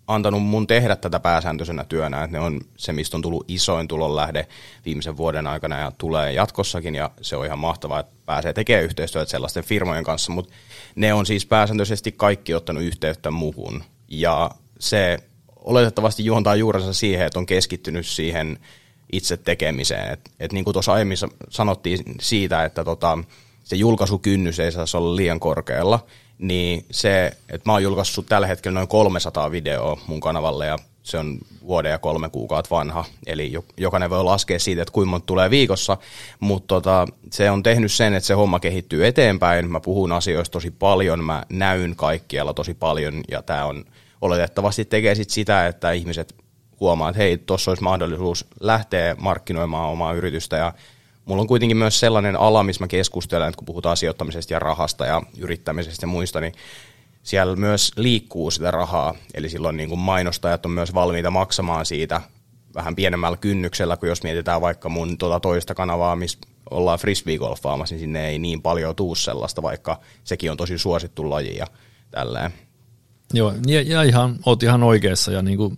antanut 0.08 0.44
mun 0.44 0.68
tehdä 0.68 0.96
tätä 0.96 1.20
pääsääntöisenä 1.20 1.84
työnä, 1.84 2.24
että 2.24 2.38
ne 2.38 2.44
on 2.44 2.62
se, 2.78 2.94
mistä 2.94 3.18
on 3.18 3.22
tullut 3.22 3.46
isoin 3.48 3.88
tulonlähde 3.88 4.48
viimeisen 4.86 5.18
vuoden 5.18 5.48
aikana 5.48 5.80
ja 5.80 5.92
tulee 5.98 6.34
jatkossakin, 6.34 6.96
ja 6.96 7.12
se 7.22 7.36
on 7.36 7.46
ihan 7.46 7.60
mahtavaa, 7.60 8.00
että 8.00 8.14
pääsee 8.26 8.54
tekemään 8.54 8.86
yhteistyötä 8.86 9.32
sellaisten 9.32 9.64
firmojen 9.64 10.04
kanssa, 10.04 10.32
mutta 10.32 10.54
ne 10.96 11.14
on 11.14 11.26
siis 11.26 11.46
pääsääntöisesti 11.46 12.12
kaikki 12.12 12.54
ottanut 12.54 12.84
yhteyttä 12.84 13.32
muuhun, 13.32 13.84
ja 14.08 14.52
se 14.80 15.18
oletettavasti 15.56 16.26
juontaa 16.26 16.56
juurensa 16.56 16.94
siihen, 16.94 17.26
että 17.26 17.40
on 17.40 17.46
keskittynyt 17.46 18.06
siihen 18.06 18.60
itse 19.14 19.38
tekemiseen. 19.38 20.14
Et, 20.14 20.32
et 20.40 20.54
niin 20.54 20.64
kuin 20.64 20.74
tuossa 20.74 20.94
aiemmin 20.94 21.18
sanottiin 21.50 22.00
siitä, 22.22 22.66
että 22.66 22.84
tota, 22.84 23.18
se 23.64 23.76
julkaisukynnys 23.76 24.60
ei 24.60 24.72
saisi 24.72 24.98
olla 24.98 25.16
liian 25.16 25.40
korkealla, 25.40 26.00
niin 26.38 26.86
se, 26.92 27.32
että 27.50 27.70
mä 27.70 27.74
oon 27.74 27.84
julkaissut 27.84 28.26
tällä 28.26 28.48
hetkellä 28.48 28.74
noin 28.74 28.88
300 28.88 29.52
videoa 29.52 30.00
mun 30.08 30.20
kanavalle 30.20 30.66
ja 30.66 30.78
se 31.04 31.18
on 31.18 31.38
vuoden 31.68 31.92
ja 31.92 31.98
kolme 31.98 32.30
kuukautta 32.30 32.76
vanha, 32.76 33.06
eli 33.26 33.54
jokainen 33.78 34.10
voi 34.10 34.24
laskea 34.24 34.60
siitä, 34.60 34.82
että 34.82 34.92
kuinka 34.92 35.10
monta 35.10 35.26
tulee 35.26 35.50
viikossa, 35.50 35.98
mutta 36.40 36.68
tota, 36.68 37.06
se 37.32 37.52
on 37.52 37.64
tehnyt 37.64 37.92
sen, 37.92 38.14
että 38.14 38.28
se 38.28 38.34
homma 38.34 38.60
kehittyy 38.60 39.08
eteenpäin, 39.08 39.72
mä 39.72 39.80
puhun 39.80 40.12
asioista 40.12 40.54
tosi 40.54 40.72
paljon, 40.72 41.24
mä 41.24 41.44
näyn 41.50 41.96
kaikkialla 41.96 42.54
tosi 42.54 42.74
paljon, 42.74 43.22
ja 43.32 43.42
tämä 43.42 43.66
on 43.66 43.86
oletettavasti 44.22 44.86
tekee 44.86 45.16
sit 45.16 45.30
sitä, 45.30 45.68
että 45.68 45.92
ihmiset 45.92 46.36
huomaa, 46.80 47.10
että 47.10 47.22
hei, 47.22 47.38
tuossa 47.38 47.72
olisi 47.72 47.84
mahdollisuus 47.84 48.46
lähteä 48.60 49.16
markkinoimaan 49.20 49.90
omaa 49.90 50.14
yritystä 50.14 50.58
ja 50.58 50.74
mulla 51.26 51.42
on 51.42 51.48
kuitenkin 51.48 51.78
myös 51.78 52.00
sellainen 52.00 52.36
ala, 52.36 52.64
missä 52.64 52.84
mä 52.84 52.88
keskustelen, 52.88 53.48
että 53.48 53.58
kun 53.58 53.66
puhutaan 53.66 53.98
sijoittamisesta 53.98 54.54
ja 54.54 54.60
rahasta 54.60 55.06
ja 55.06 55.22
yrittämisestä 55.38 56.04
ja 56.04 56.08
muista, 56.08 56.42
niin 56.42 56.54
siellä 57.24 57.56
myös 57.56 57.92
liikkuu 57.96 58.52
sitä 58.52 58.72
rahaa, 58.72 59.16
eli 59.34 59.50
silloin 59.50 59.78
niin 59.78 59.90
kuin 59.90 60.00
mainostajat 60.00 60.66
on 60.66 60.72
myös 60.72 60.94
valmiita 60.94 61.32
maksamaan 61.32 61.86
siitä 61.86 62.22
vähän 62.76 62.96
pienemmällä 62.96 63.38
kynnyksellä, 63.38 63.98
kuin 63.98 64.08
jos 64.08 64.24
mietitään 64.24 64.62
vaikka 64.62 64.90
mun 64.90 65.18
tuota 65.18 65.40
toista 65.40 65.76
kanavaa, 65.76 66.16
missä 66.16 66.40
ollaan 66.72 67.00
frisbee-golfaamassa, 67.00 67.94
niin 67.94 68.00
sinne 68.00 68.28
ei 68.28 68.40
niin 68.40 68.62
paljon 68.62 68.96
tuu 68.96 69.16
sellaista, 69.16 69.62
vaikka 69.62 70.00
sekin 70.24 70.52
on 70.52 70.58
tosi 70.58 70.78
suosittu 70.78 71.30
laji 71.30 71.58
ja 71.58 71.68
tälleen. 72.12 72.54
Joo, 73.34 73.54
ja, 73.68 73.82
ja 73.82 74.04
ihan, 74.04 74.40
oot 74.46 74.64
ihan 74.64 74.84
oikeassa, 74.84 75.32
ja 75.32 75.42
niin 75.42 75.58
kuin 75.58 75.78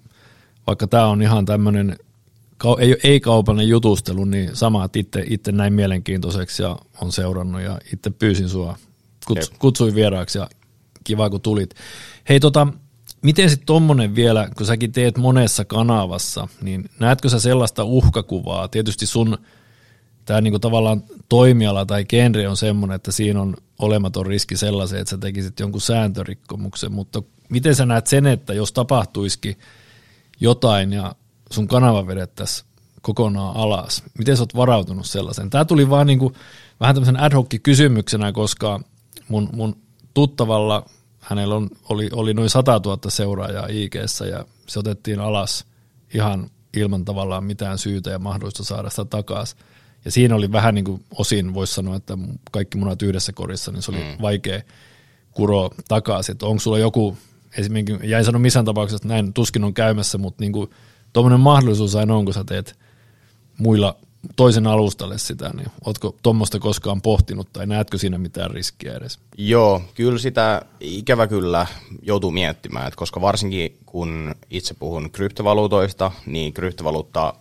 vaikka 0.67 0.87
tämä 0.87 1.07
on 1.07 1.21
ihan 1.21 1.45
tämmöinen 1.45 1.97
ei, 2.79 2.97
ei 3.03 3.19
kaupallinen 3.19 3.69
jutustelu, 3.69 4.25
niin 4.25 4.55
sama, 4.55 4.85
että 4.85 4.99
itse, 4.99 5.23
itse 5.29 5.51
näin 5.51 5.73
mielenkiintoiseksi 5.73 6.63
ja 6.63 6.77
on 7.01 7.11
seurannut 7.11 7.61
ja 7.61 7.79
itse 7.93 8.09
pyysin 8.09 8.49
sua, 8.49 8.77
kuts, 9.27 9.49
kutsuin 9.59 9.95
vieraaksi 9.95 10.37
ja 10.37 10.49
kiva 11.03 11.29
kun 11.29 11.41
tulit. 11.41 11.75
Hei 12.29 12.39
tota, 12.39 12.67
miten 13.21 13.49
sitten 13.49 13.65
tuommoinen 13.65 14.15
vielä, 14.15 14.49
kun 14.57 14.65
säkin 14.65 14.91
teet 14.91 15.17
monessa 15.17 15.65
kanavassa, 15.65 16.47
niin 16.61 16.89
näetkö 16.99 17.29
sä 17.29 17.39
sellaista 17.39 17.83
uhkakuvaa? 17.83 18.67
Tietysti 18.67 19.05
sun 19.05 19.37
tämä 20.25 20.41
niinku 20.41 20.59
tavallaan 20.59 21.03
toimiala 21.29 21.85
tai 21.85 22.05
genre 22.05 22.47
on 22.47 22.57
semmoinen, 22.57 22.95
että 22.95 23.11
siinä 23.11 23.41
on 23.41 23.57
olematon 23.79 24.25
riski 24.25 24.57
sellaisen, 24.57 24.99
että 24.99 25.09
sä 25.09 25.17
tekisit 25.17 25.59
jonkun 25.59 25.81
sääntörikkomuksen, 25.81 26.91
mutta 26.91 27.23
miten 27.49 27.75
sä 27.75 27.85
näet 27.85 28.07
sen, 28.07 28.25
että 28.25 28.53
jos 28.53 28.71
tapahtuisikin– 28.71 29.57
jotain 30.39 30.93
ja 30.93 31.15
sun 31.51 31.67
kanava 31.67 32.07
vedettäisiin 32.07 32.67
kokonaan 33.01 33.55
alas. 33.55 34.03
Miten 34.17 34.37
sä 34.37 34.43
oot 34.43 34.55
varautunut 34.55 35.05
sellaisen? 35.05 35.49
Tämä 35.49 35.65
tuli 35.65 35.89
vaan 35.89 36.07
niin 36.07 36.19
kuin, 36.19 36.33
vähän 36.79 36.95
tämmöisen 36.95 37.19
ad 37.19 37.33
hoc 37.33 37.53
kysymyksenä, 37.63 38.31
koska 38.31 38.79
mun, 39.27 39.49
mun 39.53 39.75
tuttavalla 40.13 40.85
hänellä 41.19 41.55
on, 41.55 41.69
oli, 41.89 42.09
oli 42.13 42.33
noin 42.33 42.49
100 42.49 42.81
000 42.85 42.99
seuraajaa 43.09 43.67
ig 43.69 43.95
ja 43.95 44.45
se 44.67 44.79
otettiin 44.79 45.19
alas 45.19 45.65
ihan 46.13 46.49
ilman 46.73 47.05
tavallaan 47.05 47.43
mitään 47.43 47.77
syytä 47.77 48.09
ja 48.09 48.19
mahdollista 48.19 48.63
saada 48.63 48.89
sitä 48.89 49.05
takaisin. 49.05 49.59
Ja 50.05 50.11
siinä 50.11 50.35
oli 50.35 50.51
vähän 50.51 50.75
niin 50.75 50.85
kuin 50.85 51.05
osin, 51.17 51.53
voisi 51.53 51.73
sanoa, 51.73 51.95
että 51.95 52.17
kaikki 52.51 52.77
munat 52.77 53.01
yhdessä 53.01 53.33
korissa, 53.33 53.71
niin 53.71 53.81
se 53.81 53.91
oli 53.91 53.99
mm. 53.99 54.21
vaikea 54.21 54.61
kuroa 55.31 55.69
takaisin. 55.87 56.35
Onko 56.41 56.59
sulla 56.59 56.79
joku 56.79 57.17
esimerkiksi, 57.57 58.09
jäin 58.09 58.25
sanoa 58.25 58.39
missään 58.39 58.65
tapauksessa, 58.65 58.95
että 58.95 59.07
näin 59.07 59.33
tuskin 59.33 59.63
on 59.63 59.73
käymässä, 59.73 60.17
mutta 60.17 60.43
niin 60.43 60.51
kuin, 60.51 60.69
tuommoinen 61.13 61.39
mahdollisuus 61.39 61.95
aina 61.95 62.15
on, 62.15 62.25
kun 62.25 62.33
sä 62.33 62.43
teet 62.43 62.79
muilla 63.57 63.95
toisen 64.35 64.67
alustalle 64.67 65.17
sitä, 65.17 65.51
niin 65.55 65.67
ootko 65.85 66.15
tuommoista 66.23 66.59
koskaan 66.59 67.01
pohtinut 67.01 67.53
tai 67.53 67.67
näetkö 67.67 67.97
siinä 67.97 68.17
mitään 68.17 68.51
riskiä 68.51 68.93
edes? 68.93 69.19
Joo, 69.37 69.81
kyllä 69.95 70.19
sitä 70.19 70.61
ikävä 70.79 71.27
kyllä 71.27 71.67
joutuu 72.01 72.31
miettimään, 72.31 72.87
että 72.87 72.97
koska 72.97 73.21
varsinkin 73.21 73.77
kun 73.85 74.35
itse 74.49 74.73
puhun 74.73 75.11
kryptovaluutoista, 75.11 76.11
niin 76.25 76.53
kryptovaluutta 76.53 77.33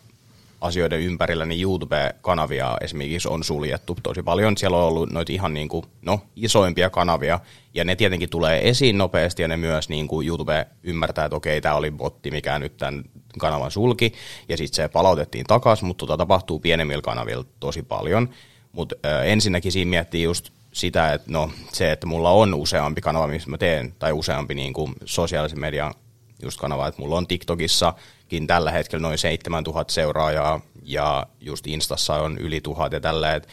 asioiden 0.65 1.01
ympärillä, 1.01 1.47
niin 1.47 1.63
YouTube-kanavia 1.63 2.77
esimerkiksi 2.81 3.29
on 3.29 3.45
suljettu 3.45 3.97
tosi 4.03 4.23
paljon. 4.23 4.57
Siellä 4.57 4.77
on 4.77 4.85
ollut 4.85 5.11
noita 5.11 5.33
ihan 5.33 5.55
niin 5.55 5.69
kuin, 5.69 5.87
no, 6.03 6.21
isoimpia 6.37 6.91
kanavia, 6.91 7.41
ja 7.75 7.85
ne 7.85 7.97
tietenkin 7.97 8.31
tulee 8.31 8.69
esiin 8.69 8.99
nopeasti, 8.99 9.43
ja 9.43 9.49
ne 9.49 9.57
myös 9.57 9.89
niin 9.89 10.09
kuin 10.09 10.27
YouTube 10.27 10.67
ymmärtää, 10.83 11.25
että 11.25 11.37
okei, 11.37 11.61
tämä 11.61 11.75
oli 11.75 11.91
botti, 11.91 12.31
mikä 12.31 12.59
nyt 12.59 12.77
tämän 12.77 13.05
kanavan 13.39 13.71
sulki, 13.71 14.13
ja 14.49 14.57
sitten 14.57 14.77
se 14.77 14.89
palautettiin 14.89 15.47
takaisin, 15.47 15.87
mutta 15.87 16.07
tota 16.07 16.17
tapahtuu 16.17 16.59
pienemmillä 16.61 17.03
kanavilla 17.03 17.45
tosi 17.61 17.83
paljon. 17.83 18.29
Mutta 18.73 18.95
ensinnäkin 19.25 19.73
siinä 19.73 19.89
miettii 19.89 20.23
just 20.23 20.51
sitä, 20.73 21.13
että 21.13 21.33
no 21.33 21.51
se, 21.73 21.93
että 21.93 22.07
mulla 22.07 22.31
on 22.31 22.55
useampi 22.55 23.01
kanava, 23.01 23.27
missä 23.27 23.51
mä 23.51 23.59
teen, 23.59 23.95
tai 23.99 24.13
useampi 24.13 24.55
niin 24.55 24.73
kuin 24.73 24.93
sosiaalisen 25.05 25.61
median 25.61 25.95
just 26.43 26.61
kanava, 26.61 26.89
että 26.89 27.03
mulla 27.03 27.17
on 27.17 27.27
TikTokissakin 27.27 28.47
tällä 28.47 28.71
hetkellä 28.71 29.03
noin 29.03 29.19
7000 29.19 29.93
seuraajaa, 29.93 30.61
ja 30.83 31.27
just 31.41 31.67
Instassa 31.67 32.15
on 32.15 32.39
yli 32.39 32.61
tuhat 32.61 32.93
ja 32.93 33.01
tällä, 33.01 33.35
että 33.35 33.49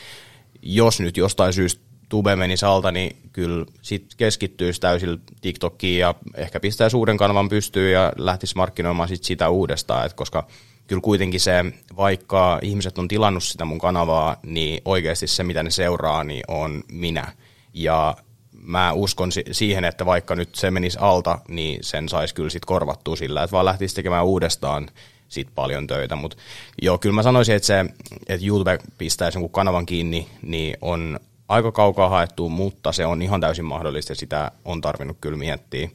jos 0.62 1.00
nyt 1.00 1.18
jostain 1.18 1.54
syystä 1.54 1.82
tube 2.10 2.36
menisi 2.36 2.66
alta, 2.66 2.92
niin 2.92 3.18
kyllä 3.34 3.66
sit 3.82 4.16
keskittyisi 4.18 4.82
täysin 4.82 5.22
TikTokiin 5.42 6.00
ja 6.00 6.16
ehkä 6.36 6.60
pistää 6.60 6.90
uuden 6.96 7.18
kanavan 7.18 7.50
pystyyn 7.50 7.92
ja 7.92 8.14
lähtisi 8.18 8.56
markkinoimaan 8.56 9.10
sit 9.10 9.24
sitä 9.24 9.50
uudestaan, 9.50 10.06
Et 10.06 10.14
koska 10.14 10.48
kyllä 10.88 11.02
kuitenkin 11.02 11.40
se, 11.40 11.66
vaikka 11.98 12.60
ihmiset 12.62 12.98
on 12.98 13.08
tilannut 13.08 13.44
sitä 13.44 13.66
mun 13.66 13.80
kanavaa, 13.80 14.38
niin 14.44 14.82
oikeasti 14.86 15.28
se, 15.28 15.44
mitä 15.44 15.64
ne 15.64 15.70
seuraa, 15.70 16.24
niin 16.24 16.44
on 16.48 16.84
minä. 16.92 17.34
Ja 17.74 18.18
mä 18.52 18.94
uskon 18.94 19.30
siihen, 19.52 19.86
että 19.86 20.06
vaikka 20.06 20.36
nyt 20.36 20.56
se 20.56 20.72
menisi 20.72 20.98
alta, 21.02 21.40
niin 21.48 21.80
sen 21.82 22.10
saisi 22.10 22.36
kyllä 22.36 22.50
sitten 22.50 22.68
korvattua 22.68 23.16
sillä, 23.16 23.44
että 23.44 23.52
vaan 23.52 23.66
lähtisi 23.66 23.96
tekemään 23.96 24.26
uudestaan 24.26 24.88
sit 25.28 25.48
paljon 25.56 25.88
töitä. 25.88 26.16
Mutta 26.16 26.38
joo, 26.82 26.98
kyllä 26.98 27.16
mä 27.16 27.24
sanoisin, 27.24 27.56
että 27.56 27.68
se, 27.68 27.86
että 28.28 28.48
YouTube 28.48 28.80
pistäisi 28.98 29.38
jonkun 29.38 29.52
kanavan 29.52 29.86
kiinni, 29.86 30.28
niin 30.42 30.78
on 30.82 31.20
aika 31.48 31.72
kaukaa 31.72 32.10
haettu, 32.10 32.50
mutta 32.50 32.92
se 32.92 33.06
on 33.06 33.22
ihan 33.22 33.42
täysin 33.42 33.66
mahdollista 33.66 34.12
ja 34.12 34.16
sitä 34.16 34.52
on 34.66 34.82
tarvinnut 34.82 35.18
kyllä 35.22 35.38
miettiä. 35.38 35.90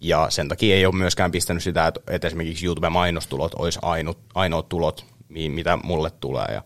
Ja 0.00 0.26
sen 0.30 0.48
takia 0.48 0.76
ei 0.76 0.86
ole 0.86 0.94
myöskään 0.94 1.30
pistänyt 1.32 1.62
sitä, 1.62 1.92
että 2.08 2.26
esimerkiksi 2.26 2.66
YouTube-mainostulot 2.66 3.54
olisi 3.54 3.78
ainut, 3.82 4.18
ainoat 4.34 4.68
tulot, 4.68 5.06
mitä 5.28 5.78
mulle 5.82 6.10
tulee. 6.10 6.46
Ja 6.52 6.62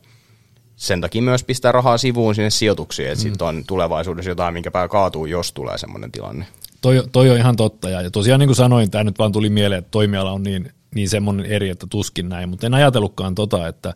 sen 0.79 1.01
takia 1.01 1.23
myös 1.23 1.45
pistää 1.45 1.73
rahaa 1.73 1.99
sivuun 1.99 2.35
sinne 2.35 2.51
sijoituksiin, 2.51 3.09
että 3.09 3.25
mm. 3.25 3.29
sitten 3.29 3.47
on 3.47 3.65
tulevaisuudessa 3.67 4.31
jotain, 4.31 4.55
minkä 4.55 4.71
pää 4.71 4.89
kaatuu, 4.89 5.27
jos 5.27 5.53
tulee 5.53 5.79
semmoinen 5.79 6.13
tilanne. 6.13 6.47
Toi, 6.81 7.03
toi 7.13 7.31
on 7.31 7.37
ihan 7.37 7.57
totta, 7.57 7.91
ja 7.91 8.11
tosiaan 8.11 8.41
niin 8.41 8.49
kuin 8.49 8.57
sanoin, 8.57 8.91
tämä 8.91 9.05
nyt 9.05 9.19
vaan 9.19 9.33
tuli 9.33 9.51
mieleen, 9.51 9.79
että 9.79 9.91
toimiala 9.91 10.33
on 10.33 10.43
niin, 10.43 10.73
niin 10.95 11.09
semmoinen 11.09 11.47
eri, 11.47 11.69
että 11.69 11.87
tuskin 11.91 12.29
näin, 12.29 12.49
mutta 12.49 12.67
en 12.67 12.75
ajatellutkaan 12.75 13.35
tota, 13.35 13.69
että 13.69 13.95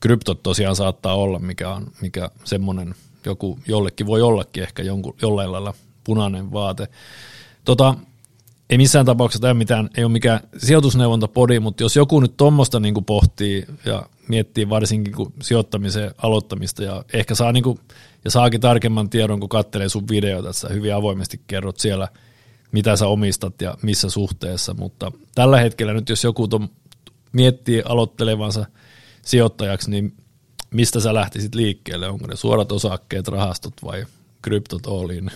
kryptot 0.00 0.42
tosiaan 0.42 0.76
saattaa 0.76 1.14
olla, 1.14 1.38
mikä 1.38 1.70
on 1.70 1.86
mikä 2.00 2.30
semmoinen, 2.44 2.94
joku 3.26 3.58
jollekin 3.66 4.06
voi 4.06 4.22
ollakin 4.22 4.62
ehkä 4.62 4.82
jonkun, 4.82 5.14
jollain 5.22 5.52
lailla 5.52 5.74
punainen 6.04 6.52
vaate. 6.52 6.88
Tota, 7.64 7.94
ei 8.70 8.78
missään 8.78 9.06
tapauksessa 9.06 9.40
tämä 9.40 9.54
mitään, 9.54 9.90
ei 9.96 10.04
ole 10.04 10.12
mikään 10.12 10.40
sijoitusneuvontapodi, 10.58 11.60
mutta 11.60 11.82
jos 11.82 11.96
joku 11.96 12.20
nyt 12.20 12.36
tuommoista 12.36 12.80
niin 12.80 13.04
pohtii 13.04 13.66
ja 13.84 14.06
miettii 14.28 14.68
varsinkin 14.68 15.14
kun 15.14 15.32
sijoittamisen 15.42 16.14
aloittamista 16.18 16.84
ja 16.84 17.04
ehkä 17.12 17.34
saa 17.34 17.52
niin 17.52 17.64
kuin, 17.64 17.78
ja 18.24 18.30
saakin 18.30 18.60
tarkemman 18.60 19.10
tiedon, 19.10 19.40
kun 19.40 19.48
katselee 19.48 19.88
sun 19.88 20.08
videoita, 20.08 20.48
että 20.48 20.60
sä 20.60 20.68
hyvin 20.68 20.94
avoimesti 20.94 21.40
kerrot 21.46 21.78
siellä, 21.78 22.08
mitä 22.72 22.96
sä 22.96 23.06
omistat 23.06 23.62
ja 23.62 23.74
missä 23.82 24.10
suhteessa, 24.10 24.74
mutta 24.74 25.12
tällä 25.34 25.60
hetkellä 25.60 25.92
nyt 25.92 26.08
jos 26.08 26.24
joku 26.24 26.48
tom, 26.48 26.68
miettii 27.32 27.82
aloittelevansa 27.84 28.66
sijoittajaksi, 29.22 29.90
niin 29.90 30.14
mistä 30.70 31.00
sä 31.00 31.14
lähtisit 31.14 31.54
liikkeelle? 31.54 32.08
Onko 32.08 32.26
ne 32.26 32.36
suorat 32.36 32.72
osakkeet, 32.72 33.28
rahastot 33.28 33.74
vai 33.84 34.06
kryptot 34.42 34.86
olin? 34.86 35.30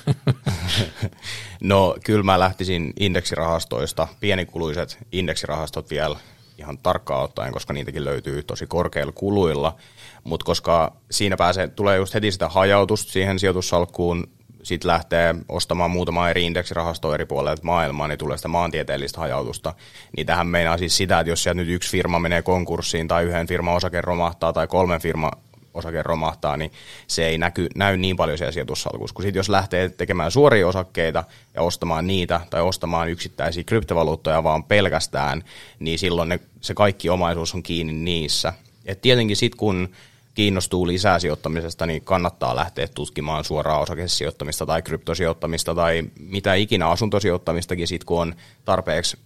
no 1.60 1.96
kyllä 2.04 2.22
mä 2.22 2.38
lähtisin 2.38 2.92
indeksirahastoista, 3.00 4.08
pienikuluiset 4.20 4.98
indeksirahastot 5.12 5.90
vielä 5.90 6.16
ihan 6.58 6.78
tarkkaan 6.78 7.24
ottaen, 7.24 7.52
koska 7.52 7.72
niitäkin 7.72 8.04
löytyy 8.04 8.42
tosi 8.42 8.66
korkeilla 8.66 9.12
kuluilla, 9.12 9.76
mutta 10.24 10.44
koska 10.44 10.96
siinä 11.10 11.36
pääsee, 11.36 11.68
tulee 11.68 11.96
just 11.96 12.14
heti 12.14 12.32
sitä 12.32 12.48
hajautusta 12.48 13.12
siihen 13.12 13.38
sijoitussalkkuun, 13.38 14.26
sitten 14.66 14.88
lähtee 14.88 15.34
ostamaan 15.48 15.90
muutama 15.90 16.30
eri 16.30 16.44
indeksirahastoa 16.44 17.14
eri 17.14 17.26
puolilta 17.26 17.62
maailmaa, 17.62 18.08
niin 18.08 18.18
tulee 18.18 18.36
sitä 18.36 18.48
maantieteellistä 18.48 19.20
hajautusta. 19.20 19.74
Niin 20.16 20.26
tähän 20.26 20.46
meinaa 20.46 20.78
siis 20.78 20.96
sitä, 20.96 21.20
että 21.20 21.30
jos 21.30 21.42
sieltä 21.42 21.60
nyt 21.60 21.68
yksi 21.68 21.90
firma 21.90 22.18
menee 22.18 22.42
konkurssiin 22.42 23.08
tai 23.08 23.24
yhden 23.24 23.46
firman 23.46 23.74
osake 23.74 24.00
romahtaa 24.00 24.52
tai 24.52 24.66
kolmen 24.66 25.00
firman 25.00 25.32
osake 25.76 26.02
romahtaa, 26.02 26.56
niin 26.56 26.72
se 27.06 27.26
ei 27.26 27.38
näky, 27.38 27.68
näy 27.74 27.96
niin 27.96 28.16
paljon 28.16 28.38
siellä 28.38 28.52
sijoitussalkussa. 28.52 29.14
Kun 29.14 29.22
sit 29.22 29.34
jos 29.34 29.48
lähtee 29.48 29.88
tekemään 29.88 30.30
suoria 30.30 30.68
osakkeita 30.68 31.24
ja 31.54 31.62
ostamaan 31.62 32.06
niitä 32.06 32.40
tai 32.50 32.62
ostamaan 32.62 33.08
yksittäisiä 33.08 33.64
kryptovaluuttoja 33.64 34.44
vaan 34.44 34.64
pelkästään, 34.64 35.42
niin 35.78 35.98
silloin 35.98 36.28
ne, 36.28 36.40
se 36.60 36.74
kaikki 36.74 37.08
omaisuus 37.08 37.54
on 37.54 37.62
kiinni 37.62 37.92
niissä. 37.92 38.52
Et 38.84 39.00
tietenkin 39.00 39.36
sitten 39.36 39.58
kun 39.58 39.88
kiinnostuu 40.36 40.86
lisää 40.86 41.18
sijoittamisesta, 41.18 41.86
niin 41.86 42.02
kannattaa 42.02 42.56
lähteä 42.56 42.88
tutkimaan 42.94 43.44
suoraa 43.44 43.78
osakesijoittamista 43.78 44.66
tai 44.66 44.82
kryptosijoittamista 44.82 45.74
tai 45.74 46.02
mitä 46.20 46.54
ikinä 46.54 46.88
asuntosijoittamistakin 46.88 47.88
sit, 47.88 48.04
kun 48.04 48.20
on 48.20 48.34
tarpeeksi 48.64 49.18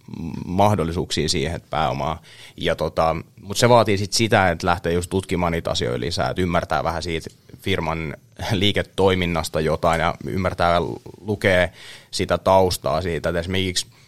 mahdollisuuksia 0.45 1.29
siihen, 1.29 1.61
pääomaa. 1.69 2.21
Ja 2.57 2.75
tota, 2.75 3.15
mutta 3.41 3.59
se 3.59 3.69
vaatii 3.69 3.97
sit 3.97 4.13
sitä, 4.13 4.51
että 4.51 4.67
lähtee 4.67 4.93
just 4.93 5.09
tutkimaan 5.09 5.51
niitä 5.51 5.71
asioita 5.71 5.99
lisää, 5.99 6.29
että 6.29 6.41
ymmärtää 6.41 6.83
vähän 6.83 7.03
siitä 7.03 7.29
firman 7.61 8.15
liiketoiminnasta 8.51 9.61
jotain 9.61 10.01
ja 10.01 10.15
ymmärtää 10.25 10.81
lukee 11.21 11.71
sitä 12.11 12.37
taustaa 12.37 13.01
siitä, 13.01 13.29
että 13.29 13.39
esimerkiksi– 13.39 13.87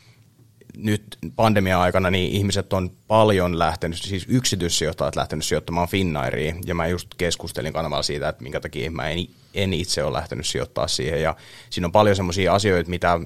nyt 0.77 1.17
pandemia-aikana 1.35 2.11
niin 2.11 2.31
ihmiset 2.31 2.73
on 2.73 2.91
paljon 3.07 3.59
lähtenyt, 3.59 3.97
siis 3.97 4.25
yksityissijoittajat 4.29 5.15
lähtenyt 5.15 5.45
sijoittamaan 5.45 5.87
Finnairiin, 5.87 6.61
ja 6.65 6.75
mä 6.75 6.87
just 6.87 7.07
keskustelin 7.17 7.73
kanavalla 7.73 8.03
siitä, 8.03 8.29
että 8.29 8.43
minkä 8.43 8.59
takia 8.59 8.91
mä 8.91 9.09
en, 9.09 9.27
en 9.53 9.73
itse 9.73 10.03
ole 10.03 10.13
lähtenyt 10.13 10.45
sijoittaa 10.45 10.87
siihen, 10.87 11.21
ja 11.21 11.35
siinä 11.69 11.87
on 11.87 11.91
paljon 11.91 12.15
semmoisia 12.15 12.53
asioita, 12.53 12.89
mitä 12.89 13.19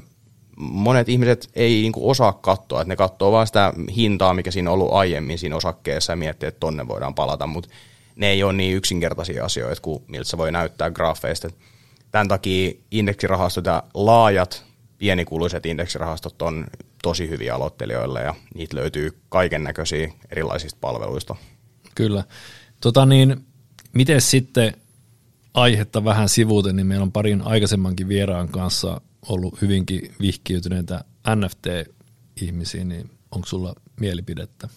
monet 0.57 1.09
ihmiset 1.09 1.49
ei 1.55 1.81
niinku 1.81 2.09
osaa 2.09 2.33
katsoa, 2.33 2.81
että 2.81 2.91
ne 2.91 2.95
katsoo 2.95 3.31
vaan 3.31 3.47
sitä 3.47 3.73
hintaa, 3.95 4.33
mikä 4.33 4.51
siinä 4.51 4.69
on 4.69 4.73
ollut 4.73 4.93
aiemmin 4.93 5.39
siinä 5.39 5.55
osakkeessa, 5.55 6.13
ja 6.13 6.17
miettii, 6.17 6.47
että 6.47 6.59
tonne 6.59 6.87
voidaan 6.87 7.15
palata, 7.15 7.47
mutta 7.47 7.69
ne 8.15 8.29
ei 8.29 8.43
ole 8.43 8.53
niin 8.53 8.75
yksinkertaisia 8.75 9.45
asioita 9.45 9.81
kuin 9.81 10.03
miltä 10.07 10.29
se 10.29 10.37
voi 10.37 10.51
näyttää 10.51 10.91
graafeista. 10.91 11.49
Tämän 12.11 12.27
takia 12.27 12.71
indeksirahastot 12.91 13.65
ja 13.65 13.83
laajat 13.93 14.66
pienikuluiset 14.97 15.65
indeksirahastot 15.65 16.41
on 16.41 16.67
tosi 17.03 17.29
hyviä 17.29 17.55
aloittelijoille 17.55 18.21
ja 18.21 18.35
niitä 18.55 18.75
löytyy 18.75 19.17
kaiken 19.29 19.63
näköisiä 19.63 20.11
erilaisista 20.31 20.77
palveluista. 20.81 21.35
Kyllä. 21.95 22.23
Tota 22.81 23.05
niin, 23.05 23.45
miten 23.93 24.21
sitten 24.21 24.73
aihetta 25.53 26.03
vähän 26.03 26.29
sivuuten, 26.29 26.75
niin 26.75 26.87
meillä 26.87 27.03
on 27.03 27.11
parin 27.11 27.41
aikaisemmankin 27.41 28.07
vieraan 28.07 28.49
kanssa 28.49 29.01
ollut 29.29 29.61
hyvinkin 29.61 30.13
vihkiytyneitä 30.19 31.03
NFT-ihmisiä, 31.35 32.83
niin 32.83 33.09
onko 33.31 33.47
sulla 33.47 33.75
mielipidettä? 33.99 34.69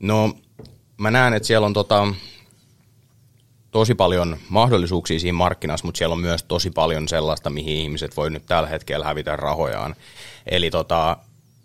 No, 0.00 0.36
mä 0.96 1.10
näen, 1.10 1.34
että 1.34 1.46
siellä 1.46 1.66
on 1.66 1.72
tota, 1.72 2.14
tosi 3.72 3.94
paljon 3.94 4.36
mahdollisuuksia 4.48 5.20
siinä 5.20 5.38
markkinassa, 5.38 5.86
mutta 5.86 5.98
siellä 5.98 6.12
on 6.12 6.20
myös 6.20 6.42
tosi 6.42 6.70
paljon 6.70 7.08
sellaista, 7.08 7.50
mihin 7.50 7.76
ihmiset 7.76 8.16
voi 8.16 8.30
nyt 8.30 8.46
tällä 8.46 8.68
hetkellä 8.68 9.04
hävitä 9.04 9.36
rahojaan. 9.36 9.94
Eli 10.46 10.70
tota, 10.70 11.16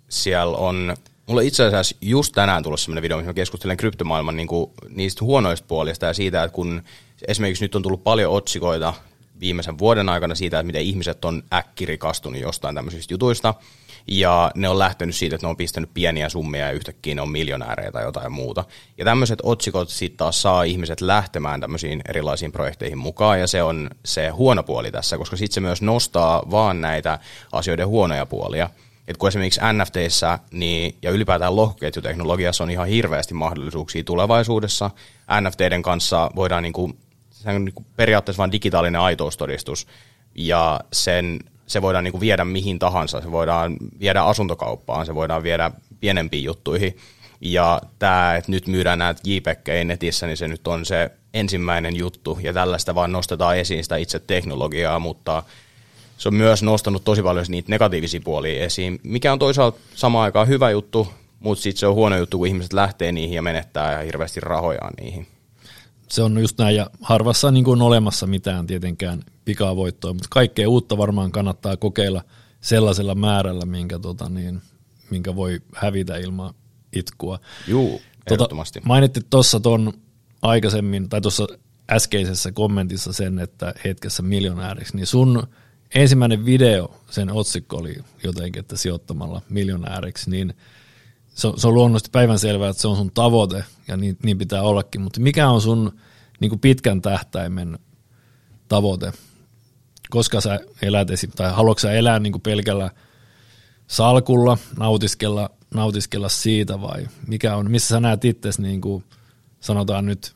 siellä 0.09 0.57
on, 0.57 0.95
mulla 1.27 1.41
itse 1.41 1.65
asiassa 1.65 1.95
just 2.01 2.33
tänään 2.35 2.63
tullut 2.63 2.79
sellainen 2.79 3.01
video, 3.01 3.17
missä 3.17 3.29
mä 3.29 3.33
keskustelen 3.33 3.77
kryptomaailman 3.77 4.35
niin 4.35 4.47
kuin, 4.47 4.71
niistä 4.89 5.25
huonoista 5.25 5.67
puolista 5.67 6.05
ja 6.05 6.13
siitä, 6.13 6.43
että 6.43 6.55
kun 6.55 6.81
esimerkiksi 7.27 7.63
nyt 7.63 7.75
on 7.75 7.81
tullut 7.81 8.03
paljon 8.03 8.33
otsikoita 8.33 8.93
viimeisen 9.39 9.77
vuoden 9.77 10.09
aikana 10.09 10.35
siitä, 10.35 10.59
että 10.59 10.67
miten 10.67 10.81
ihmiset 10.81 11.25
on 11.25 11.43
äkkirikastunut 11.53 12.41
jostain 12.41 12.75
tämmöisistä 12.75 13.13
jutuista, 13.13 13.53
ja 14.07 14.51
ne 14.55 14.69
on 14.69 14.79
lähtenyt 14.79 15.15
siitä, 15.15 15.35
että 15.35 15.47
ne 15.47 15.49
on 15.49 15.57
pistänyt 15.57 15.89
pieniä 15.93 16.29
summia 16.29 16.65
ja 16.65 16.71
yhtäkkiä 16.71 17.15
ne 17.15 17.21
on 17.21 17.31
miljonäärejä 17.31 17.91
tai 17.91 18.03
jotain 18.03 18.31
muuta. 18.31 18.63
Ja 18.97 19.05
tämmöiset 19.05 19.39
otsikot 19.43 19.89
sitten 19.89 20.17
taas 20.17 20.41
saa 20.41 20.63
ihmiset 20.63 21.01
lähtemään 21.01 21.61
tämmöisiin 21.61 22.01
erilaisiin 22.09 22.51
projekteihin 22.51 22.97
mukaan 22.97 23.39
ja 23.39 23.47
se 23.47 23.63
on 23.63 23.89
se 24.05 24.29
huono 24.29 24.63
puoli 24.63 24.91
tässä, 24.91 25.17
koska 25.17 25.35
sitten 25.35 25.53
se 25.53 25.61
myös 25.61 25.81
nostaa 25.81 26.43
vaan 26.51 26.81
näitä 26.81 27.19
asioiden 27.51 27.87
huonoja 27.87 28.25
puolia. 28.25 28.69
Et 29.07 29.17
kun 29.17 29.27
esimerkiksi 29.27 29.61
NFTissä 29.73 30.39
niin, 30.51 30.95
ja 31.01 31.11
ylipäätään 31.11 31.55
lohkoketjuteknologiassa 31.55 32.63
on 32.63 32.71
ihan 32.71 32.87
hirveästi 32.87 33.33
mahdollisuuksia 33.33 34.03
tulevaisuudessa. 34.03 34.91
NFTiden 35.41 35.81
kanssa 35.81 36.31
voidaan 36.35 36.63
niinku, 36.63 36.93
se 37.31 37.49
on 37.49 37.65
niinku 37.65 37.85
periaatteessa 37.95 38.41
vain 38.41 38.51
digitaalinen 38.51 39.01
aitoustodistus 39.01 39.87
ja 40.35 40.79
sen 40.93 41.39
se 41.67 41.81
voidaan 41.81 42.03
niin 42.03 42.11
kuin 42.11 42.21
viedä 42.21 42.45
mihin 42.45 42.79
tahansa. 42.79 43.21
Se 43.21 43.31
voidaan 43.31 43.77
viedä 43.99 44.23
asuntokauppaan, 44.23 45.05
se 45.05 45.15
voidaan 45.15 45.43
viedä 45.43 45.71
pienempiin 45.99 46.43
juttuihin. 46.43 46.97
Ja 47.41 47.81
tämä, 47.99 48.35
että 48.35 48.51
nyt 48.51 48.67
myydään 48.67 48.99
näitä 48.99 49.21
JPEGejä 49.23 49.83
netissä, 49.83 50.27
niin 50.27 50.37
se 50.37 50.47
nyt 50.47 50.67
on 50.67 50.85
se 50.85 51.11
ensimmäinen 51.33 51.95
juttu. 51.95 52.39
Ja 52.41 52.53
tällaista 52.53 52.95
vaan 52.95 53.11
nostetaan 53.11 53.57
esiin 53.57 53.83
sitä 53.83 53.95
itse 53.97 54.19
teknologiaa, 54.19 54.99
mutta 54.99 55.43
se 56.17 56.29
on 56.29 56.35
myös 56.35 56.63
nostanut 56.63 57.03
tosi 57.03 57.23
paljon 57.23 57.45
niitä 57.49 57.69
negatiivisia 57.69 58.21
puolia 58.23 58.63
esiin, 58.63 58.99
mikä 59.03 59.33
on 59.33 59.39
toisaalta 59.39 59.79
samaan 59.95 60.23
aikaan 60.23 60.47
hyvä 60.47 60.69
juttu, 60.69 61.07
mutta 61.39 61.61
sitten 61.61 61.79
se 61.79 61.87
on 61.87 61.95
huono 61.95 62.17
juttu, 62.17 62.37
kun 62.37 62.47
ihmiset 62.47 62.73
lähtee 62.73 63.11
niihin 63.11 63.35
ja 63.35 63.41
menettää 63.41 63.91
ja 63.91 63.99
hirveästi 63.99 64.39
rahojaan 64.39 64.93
niihin. 65.01 65.27
Se 66.09 66.21
on 66.21 66.39
just 66.39 66.57
näin, 66.57 66.75
ja 66.75 66.89
harvassa 67.01 67.51
niin 67.51 67.63
kuin 67.63 67.81
on 67.81 67.87
olemassa 67.87 68.27
mitään 68.27 68.67
tietenkään 68.67 69.23
pikavoittoa, 69.45 70.13
mutta 70.13 70.27
kaikkea 70.31 70.69
uutta 70.69 70.97
varmaan 70.97 71.31
kannattaa 71.31 71.77
kokeilla 71.77 72.23
sellaisella 72.61 73.15
määrällä, 73.15 73.65
minkä, 73.65 73.99
tota, 73.99 74.29
niin, 74.29 74.61
minkä 75.09 75.35
voi 75.35 75.61
hävitä 75.75 76.17
ilman 76.17 76.53
itkua. 76.93 77.39
Juu, 77.67 78.01
Tota, 78.27 78.47
mainittit 78.83 79.29
tuossa 79.29 79.59
tuon 79.59 79.93
aikaisemmin, 80.41 81.09
tai 81.09 81.21
tuossa 81.21 81.47
äskeisessä 81.91 82.51
kommentissa 82.51 83.13
sen, 83.13 83.39
että 83.39 83.73
hetkessä 83.85 84.23
miljonääriksi, 84.23 84.95
niin 84.95 85.07
sun 85.07 85.47
ensimmäinen 85.95 86.45
video, 86.45 86.95
sen 87.09 87.31
otsikko 87.31 87.77
oli 87.77 87.97
jotenkin, 88.23 88.59
että 88.59 88.77
sijoittamalla 88.77 89.41
miljonääriksi, 89.49 90.29
niin 90.29 90.53
se 91.37 91.47
on, 91.47 91.59
se 91.59 91.67
on 91.67 91.73
luonnollisesti 91.73 92.09
päivänselvää, 92.11 92.69
että 92.69 92.81
se 92.81 92.87
on 92.87 92.97
sun 92.97 93.11
tavoite, 93.11 93.63
ja 93.87 93.97
niin, 93.97 94.17
niin 94.23 94.37
pitää 94.37 94.61
ollakin, 94.61 95.01
mutta 95.01 95.19
mikä 95.19 95.49
on 95.49 95.61
sun 95.61 95.99
niin 96.39 96.49
kuin 96.49 96.59
pitkän 96.59 97.01
tähtäimen 97.01 97.79
tavoite? 98.69 99.13
Koska 100.09 100.41
sä 100.41 100.59
elät 100.81 101.09
esim. 101.09 101.31
tai 101.35 101.51
haluatko 101.51 101.79
sä 101.79 101.91
elää 101.91 102.19
niin 102.19 102.33
kuin 102.33 102.41
pelkällä 102.41 102.91
salkulla, 103.87 104.57
nautiskella, 104.77 105.49
nautiskella 105.73 106.29
siitä 106.29 106.81
vai 106.81 107.07
mikä 107.27 107.55
on, 107.55 107.71
missä 107.71 107.87
sä 107.87 107.99
näet 107.99 108.25
itse 108.25 108.49
niin 108.57 108.81
kuin 108.81 109.03
sanotaan 109.59 110.05
nyt 110.05 110.35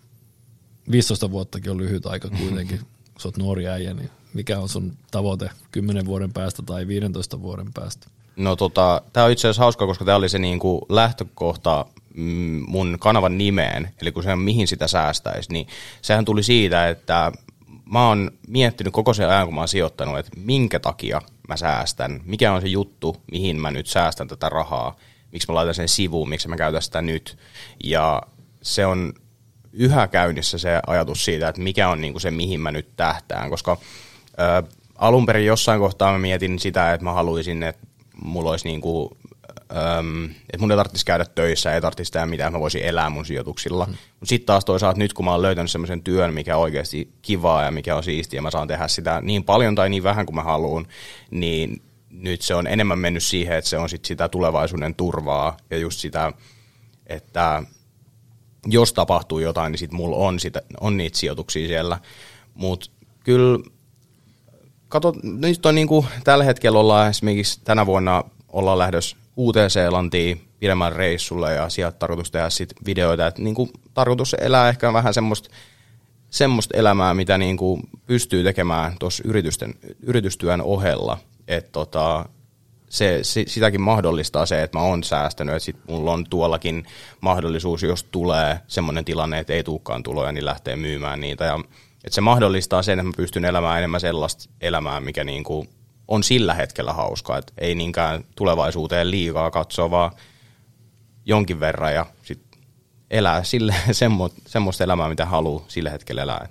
15 0.92 1.32
vuottakin 1.32 1.72
on 1.72 1.78
lyhyt 1.78 2.06
aika 2.06 2.30
kuitenkin, 2.30 2.80
kun 3.14 3.22
sä 3.22 3.28
oot 3.28 3.38
nuori 3.38 3.68
äijä, 3.68 3.94
niin 3.94 4.10
mikä 4.34 4.60
on 4.60 4.70
sun 4.70 4.98
tavoite 5.12 5.50
10 5.72 6.06
vuoden 6.06 6.34
päästä 6.34 6.62
tai 6.62 6.88
15 6.88 7.42
vuoden 7.42 7.74
päästä? 7.74 8.08
No 8.42 8.56
tota, 8.56 9.02
tämä 9.14 9.26
on 9.26 9.32
itse 9.32 9.48
asiassa 9.48 9.62
hauska, 9.62 9.86
koska 9.86 10.06
tämä 10.06 10.18
oli 10.18 10.30
se 10.30 10.40
niinku 10.40 10.86
lähtökohta 10.90 11.86
mm, 12.16 12.64
mun 12.68 12.98
kanavan 13.00 13.38
nimeen, 13.38 13.90
eli 14.02 14.12
kun 14.12 14.24
se 14.24 14.36
mihin 14.36 14.68
sitä 14.68 14.88
säästäisi, 14.88 15.52
niin 15.52 15.68
sehän 16.02 16.26
tuli 16.26 16.44
siitä, 16.44 16.90
että 16.90 17.32
mä 17.92 18.08
oon 18.08 18.32
miettinyt 18.48 18.94
koko 18.94 19.14
sen 19.14 19.30
ajan, 19.30 19.46
kun 19.46 19.54
mä 19.54 19.62
oon 19.62 19.68
sijoittanut, 19.68 20.20
että 20.20 20.32
minkä 20.38 20.80
takia 20.80 21.22
mä 21.48 21.58
säästän, 21.58 22.22
mikä 22.26 22.54
on 22.54 22.62
se 22.62 22.68
juttu, 22.68 23.18
mihin 23.32 23.62
mä 23.62 23.72
nyt 23.72 23.88
säästän 23.88 24.28
tätä 24.28 24.50
rahaa, 24.50 24.96
miksi 25.32 25.48
mä 25.48 25.56
laitan 25.56 25.76
sen 25.76 25.90
sivuun, 25.90 26.30
miksi 26.30 26.48
mä 26.48 26.58
käytän 26.58 26.82
sitä 26.82 27.02
nyt. 27.02 27.38
Ja 27.84 28.22
se 28.62 28.86
on 28.86 29.14
yhä 29.74 30.08
käynnissä 30.08 30.58
se 30.58 30.80
ajatus 30.88 31.26
siitä, 31.26 31.50
että 31.50 31.62
mikä 31.62 31.90
on 31.90 32.02
niin 32.02 32.14
kuin 32.14 32.22
se, 32.22 32.32
mihin 32.32 32.62
mä 32.62 32.72
nyt 32.72 32.88
tähtään, 32.96 33.50
koska 33.50 33.78
ä, 34.40 34.64
alun 34.96 35.26
perin 35.26 35.46
jossain 35.46 35.80
kohtaa 35.80 36.12
mä 36.12 36.20
mietin 36.20 36.60
sitä, 36.60 36.94
että 36.94 37.04
mä 37.04 37.14
haluaisin, 37.14 37.64
että 37.64 37.88
mulla 38.22 38.52
olisi 38.52 38.68
niin 38.68 38.82
kuin, 38.82 39.10
äm, 39.72 40.26
että 40.26 40.58
mun 40.60 40.72
ei 40.72 40.78
tarvitsisi 40.78 41.06
käydä 41.06 41.26
töissä, 41.26 41.74
ei 41.74 41.82
tarvitsisi 41.82 42.12
tehdä 42.12 42.26
mitään, 42.26 42.54
mä 42.54 42.60
voisin 42.60 42.84
elää 42.84 43.10
mun 43.10 43.26
sijoituksilla. 43.26 43.86
Mm. 43.86 43.92
Mutta 43.92 44.26
sitten 44.26 44.46
taas 44.46 44.66
toisaalta 44.66 45.00
nyt, 45.00 45.14
kun 45.14 45.26
mä 45.26 45.32
oon 45.32 45.42
löytänyt 45.42 45.72
semmoisen 45.72 46.04
työn, 46.04 46.34
mikä 46.34 46.58
on 46.58 46.64
oikeasti 46.64 47.12
kivaa 47.22 47.64
ja 47.64 47.72
mikä 47.72 47.96
on 47.96 48.04
siistiä, 48.04 48.38
ja 48.38 48.42
mä 48.42 48.52
saan 48.52 48.68
tehdä 48.68 48.88
sitä 48.88 49.22
niin 49.22 49.44
paljon 49.44 49.76
tai 49.76 49.90
niin 49.90 50.04
vähän 50.04 50.26
kuin 50.26 50.36
mä 50.36 50.44
haluan, 50.44 50.88
niin 51.32 51.82
nyt 52.10 52.42
se 52.42 52.56
on 52.56 52.68
enemmän 52.68 53.00
mennyt 53.00 53.24
siihen, 53.24 53.58
että 53.58 53.70
se 53.70 53.78
on 53.78 53.90
sit 53.90 54.06
sitä 54.06 54.30
tulevaisuuden 54.30 54.96
turvaa 54.96 55.58
ja 55.70 55.78
just 55.78 56.00
sitä, 56.00 56.34
että 57.08 57.64
jos 58.66 58.94
tapahtuu 58.94 59.40
jotain, 59.40 59.72
niin 59.72 59.80
sitten 59.80 59.98
mulla 59.98 60.16
on, 60.16 60.40
sitä, 60.40 60.62
on 60.82 60.98
niitä 60.98 61.18
sijoituksia 61.18 61.68
siellä. 61.68 62.00
Mutta 62.54 62.90
kyllä, 63.24 63.60
kato, 64.92 65.14
nyt 65.24 65.66
on 65.66 65.76
niinku, 65.76 66.06
tällä 66.24 66.44
hetkellä 66.44 66.80
ollaan 66.80 67.10
esimerkiksi 67.10 67.62
tänä 67.64 67.86
vuonna 67.86 68.24
ollaan 68.50 68.78
lähdössä 68.78 69.18
Uuteen-Seelantiin 69.36 70.48
pidemmän 70.60 70.94
reissulle 70.94 71.54
ja 71.54 71.70
sieltä 71.70 72.00
tarkoitus 72.00 72.32
tehdä 72.32 72.50
sit 72.50 72.74
videoita, 72.86 73.28
että 73.28 73.42
niinku, 73.42 73.70
tarkoitus 73.94 74.34
elää 74.34 74.70
ehkä 74.70 74.94
vähän 74.94 75.14
semmoista 75.14 75.50
semmoista 76.30 76.78
elämää, 76.78 77.14
mitä 77.14 77.38
niinku 77.38 77.80
pystyy 78.06 78.44
tekemään 78.44 78.96
tuossa 79.00 79.24
yritystyön 80.04 80.62
ohella. 80.62 81.18
Että 81.48 81.72
tota, 81.72 82.26
se, 82.90 83.20
se, 83.22 83.44
sitäkin 83.48 83.82
mahdollistaa 83.82 84.46
se, 84.46 84.64
että 84.64 84.78
mä 84.78 84.84
oon 84.84 85.04
säästänyt, 85.04 85.56
että 85.56 85.66
sit 85.66 85.78
mulla 85.88 86.12
on 86.12 86.26
tuollakin 86.30 86.86
mahdollisuus, 87.22 87.84
jos 87.84 88.04
tulee 88.04 88.60
semmoinen 88.68 89.06
tilanne, 89.06 89.40
että 89.40 89.54
ei 89.54 89.64
tulekaan 89.64 90.04
tuloja, 90.04 90.32
niin 90.32 90.46
lähtee 90.46 90.76
myymään 90.76 91.22
niitä. 91.22 91.46
Ja, 91.46 91.60
että 92.04 92.16
se 92.16 92.22
mahdollistaa 92.22 92.84
sen, 92.84 93.00
että 93.00 93.04
mä 93.04 93.14
pystyn 93.18 93.46
elämään 93.46 93.78
enemmän 93.78 94.02
sellaista 94.02 94.50
elämää, 94.62 95.00
mikä 95.00 95.24
niin 95.24 95.44
kuin 95.44 95.70
on 96.08 96.24
sillä 96.24 96.54
hetkellä 96.54 96.94
hauskaa. 96.94 97.38
Että 97.38 97.54
ei 97.58 97.76
niinkään 97.76 98.24
tulevaisuuteen 98.36 99.12
liikaa 99.12 99.52
katsoa, 99.52 99.92
vaan 99.92 100.12
jonkin 101.26 101.60
verran 101.60 101.94
ja 101.94 102.06
sitten 102.24 102.60
elää 103.12 103.44
sille, 103.44 103.76
semmo, 103.92 104.30
semmoista 104.48 104.84
elämää, 104.84 105.10
mitä 105.10 105.26
haluaa 105.26 105.66
sillä 105.68 105.90
hetkellä 105.90 106.22
elää. 106.22 106.48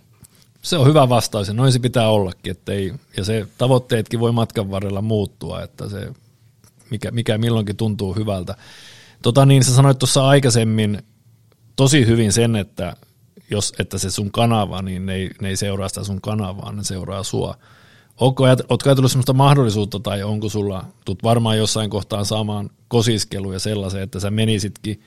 Se 0.62 0.78
on 0.78 0.86
hyvä 0.86 1.08
vastaus 1.08 1.48
ja 1.48 1.54
noin 1.54 1.72
se 1.72 1.78
pitää 1.78 2.08
ollakin. 2.08 2.50
Ettei, 2.50 2.94
ja 3.16 3.24
se 3.24 3.46
tavoitteetkin 3.58 4.20
voi 4.20 4.32
matkan 4.32 4.70
varrella 4.70 5.02
muuttua, 5.02 5.62
että 5.62 5.88
se 5.88 6.12
mikä, 6.90 7.10
mikä 7.10 7.38
milloinkin 7.38 7.76
tuntuu 7.76 8.14
hyvältä. 8.14 8.54
Tota 9.22 9.46
niin, 9.46 9.64
sä 9.64 9.74
sanoit 9.74 9.98
tuossa 9.98 10.28
aikaisemmin 10.28 11.02
tosi 11.76 12.06
hyvin 12.06 12.32
sen, 12.32 12.56
että 12.56 12.96
jos, 13.50 13.72
että 13.78 13.98
se 13.98 14.10
sun 14.10 14.32
kanava, 14.32 14.82
niin 14.82 15.06
ne 15.06 15.14
ei, 15.14 15.30
ne 15.40 15.48
ei 15.48 15.56
seuraa 15.56 15.88
sitä 15.88 16.04
sun 16.04 16.20
kanavaa, 16.20 16.72
ne 16.72 16.84
seuraa 16.84 17.22
sua. 17.22 17.56
Oletko, 18.20 18.44
ootko 18.68 18.88
ajatellut 18.88 19.10
sellaista 19.10 19.32
mahdollisuutta 19.32 20.00
tai 20.00 20.22
onko 20.22 20.48
sulla, 20.48 20.84
tulet 21.04 21.22
varmaan 21.22 21.58
jossain 21.58 21.90
kohtaan 21.90 22.26
saamaan 22.26 22.70
kosiskeluja 22.88 23.58
sellaisen, 23.58 24.02
että 24.02 24.20
sä 24.20 24.30
menisitkin 24.30 25.02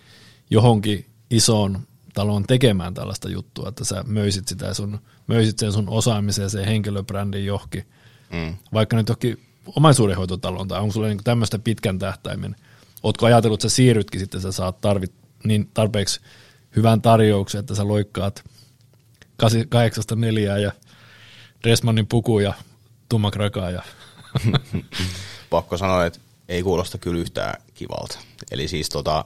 johonkin 0.49 1.05
isoon 1.29 1.79
taloon 2.13 2.43
tekemään 2.43 2.93
tällaista 2.93 3.29
juttua, 3.29 3.69
että 3.69 3.83
sä 3.83 4.03
möisit, 4.07 4.47
sitä 4.47 4.73
sun, 4.73 4.99
möisit 5.27 5.59
sen 5.59 5.71
sun 5.71 5.89
osaamisen 5.89 6.43
ja 6.43 6.49
sen 6.49 6.65
henkilöbrändin 6.65 7.45
johonkin, 7.45 7.85
mm. 8.33 8.55
vaikka 8.73 8.95
nyt 8.95 9.09
johonkin 9.09 9.39
omaisuudenhoitotaloon, 9.75 10.67
tai 10.67 10.81
onko 10.81 10.93
sulla 10.93 11.07
niin 11.07 11.23
tämmöistä 11.23 11.59
pitkän 11.59 11.99
tähtäimen, 11.99 12.55
ootko 13.03 13.25
ajatellut, 13.25 13.57
että 13.59 13.69
sä 13.69 13.75
siirrytkin 13.75 14.19
sitten, 14.19 14.41
sä 14.41 14.51
saat 14.51 14.81
tarvit, 14.81 15.13
niin 15.43 15.69
tarpeeksi 15.73 16.19
hyvän 16.75 17.01
tarjouksen, 17.01 17.59
että 17.59 17.75
sä 17.75 17.87
loikkaat 17.87 18.43
84 19.69 20.57
ja 20.57 20.71
Resmannin 21.65 22.07
puku 22.07 22.39
ja 22.39 22.53
tummakrakaa. 23.09 23.71
Ja 23.71 23.81
Pakko 25.49 25.77
sanoa, 25.77 26.05
että 26.05 26.19
ei 26.49 26.63
kuulosta 26.63 26.97
kyllä 26.97 27.21
yhtään 27.21 27.61
kivalta. 27.73 28.19
Eli 28.51 28.67
siis 28.67 28.89
tota, 28.89 29.25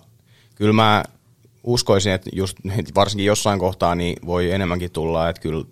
kyllä 0.56 0.74
mä 0.74 1.04
uskoisin, 1.64 2.12
että 2.12 2.30
just, 2.34 2.58
varsinkin 2.96 3.26
jossain 3.26 3.60
kohtaa 3.60 3.96
niin 3.96 4.18
voi 4.26 4.52
enemmänkin 4.52 4.92
tulla, 4.92 5.30
että 5.30 5.42
kyllä 5.42 5.66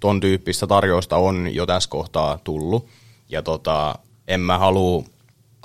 ton 0.00 0.20
tyyppistä 0.20 0.66
tarjousta 0.66 1.16
on 1.16 1.54
jo 1.54 1.66
tässä 1.66 1.90
kohtaa 1.90 2.38
tullut. 2.44 2.88
Ja 3.28 3.42
tota, 3.42 3.94
en 4.28 4.40
mä 4.40 4.58
halua 4.58 5.04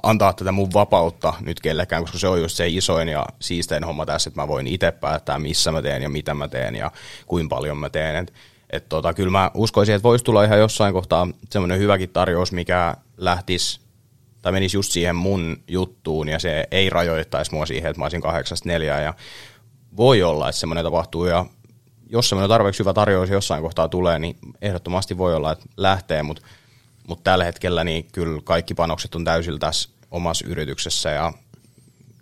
antaa 0.04 0.34
tätä 0.34 0.52
mun 0.52 0.74
vapautta 0.74 1.34
nyt 1.42 1.60
kellekään, 1.60 2.04
koska 2.04 2.18
se 2.18 2.28
on 2.28 2.42
just 2.42 2.58
se 2.58 2.68
isoin 2.68 3.08
ja 3.08 3.26
siistein 3.40 3.84
homma 3.84 4.06
tässä, 4.06 4.30
että 4.30 4.42
mä 4.42 4.48
voin 4.48 4.68
itse 4.68 4.92
päättää, 4.92 5.40
missä 5.40 5.72
mä 5.72 5.82
teen 5.82 6.02
ja 6.02 6.10
mitä 6.10 6.34
mä 6.34 6.48
teen 6.48 6.76
ja 6.76 6.92
kuinka 7.26 7.56
paljon 7.56 7.78
mä 7.78 7.90
teen. 7.90 8.16
Et, 8.16 8.34
et 8.70 8.90
tota, 8.90 9.14
kyllä 9.14 9.32
mä 9.32 9.52
uskoisin, 9.54 9.96
että 9.96 10.04
voisi 10.04 10.26
tulla 10.26 10.44
ihan 10.44 10.60
jossain 10.60 10.94
kohtaa 10.94 11.28
semmoinen 11.50 11.80
hyväkin 11.80 12.10
tarjous, 12.10 12.52
mikä 12.52 12.96
lähtisi 13.18 13.80
tai 14.42 14.52
menisi 14.52 14.78
just 14.78 14.92
siihen 14.92 15.16
mun 15.16 15.58
juttuun 15.68 16.28
ja 16.30 16.40
se 16.40 16.68
ei 16.72 16.90
rajoittaisi 16.90 17.54
mua 17.54 17.66
siihen, 17.66 17.90
että 17.90 18.00
mä 18.00 18.06
olisin 18.06 18.22
kahdeksasta 18.22 18.70
neljää 18.70 19.02
ja 19.02 19.14
voi 19.98 20.24
olla, 20.24 20.50
että 20.50 20.60
semmoinen 20.60 20.84
tapahtuu 20.86 21.26
ja 21.26 21.46
jos 22.10 22.30
semmoinen 22.30 22.50
tarpeeksi 22.50 22.80
hyvä 22.80 22.94
tarjous 22.94 23.30
jossain 23.30 23.62
kohtaa 23.62 23.88
tulee, 23.88 24.20
niin 24.20 24.38
ehdottomasti 24.62 25.18
voi 25.18 25.36
olla, 25.36 25.52
että 25.52 25.66
lähtee, 25.78 26.24
mutta 26.24 26.42
mutta 27.08 27.24
tällä 27.24 27.44
hetkellä 27.46 27.84
niin 27.84 28.08
kyllä 28.12 28.42
kaikki 28.44 28.74
panokset 28.74 29.16
on 29.16 29.24
täysillä 29.24 29.60
tässä 29.60 29.90
omassa 30.12 30.46
yrityksessä 30.48 31.10
ja 31.10 31.34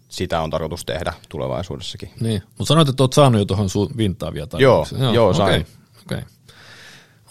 sitä 0.09 0.41
on 0.41 0.49
tarkoitus 0.49 0.85
tehdä 0.85 1.13
tulevaisuudessakin. 1.29 2.09
Niin, 2.19 2.41
mutta 2.47 2.65
sanoit, 2.65 2.89
että 2.89 3.03
olet 3.03 3.13
saanut 3.13 3.39
jo 3.39 3.45
tuohon 3.45 3.67
su- 3.67 3.97
vintaavia 3.97 4.47
tarjouksia. 4.47 4.97
Joo, 4.97 5.05
joo, 5.05 5.13
joo 5.13 5.33
sain. 5.33 5.65
Okay, 6.05 6.17
okay. 6.17 6.21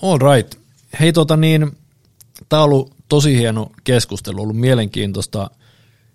All 0.03 0.19
right. 0.19 0.55
Hei 1.01 1.12
tota 1.12 1.37
niin, 1.37 1.79
tämä 2.49 2.62
on 2.62 2.65
ollut 2.65 2.95
tosi 3.09 3.37
hieno 3.38 3.71
keskustelu, 3.85 4.43
ollut 4.43 4.57
mielenkiintoista, 4.57 5.51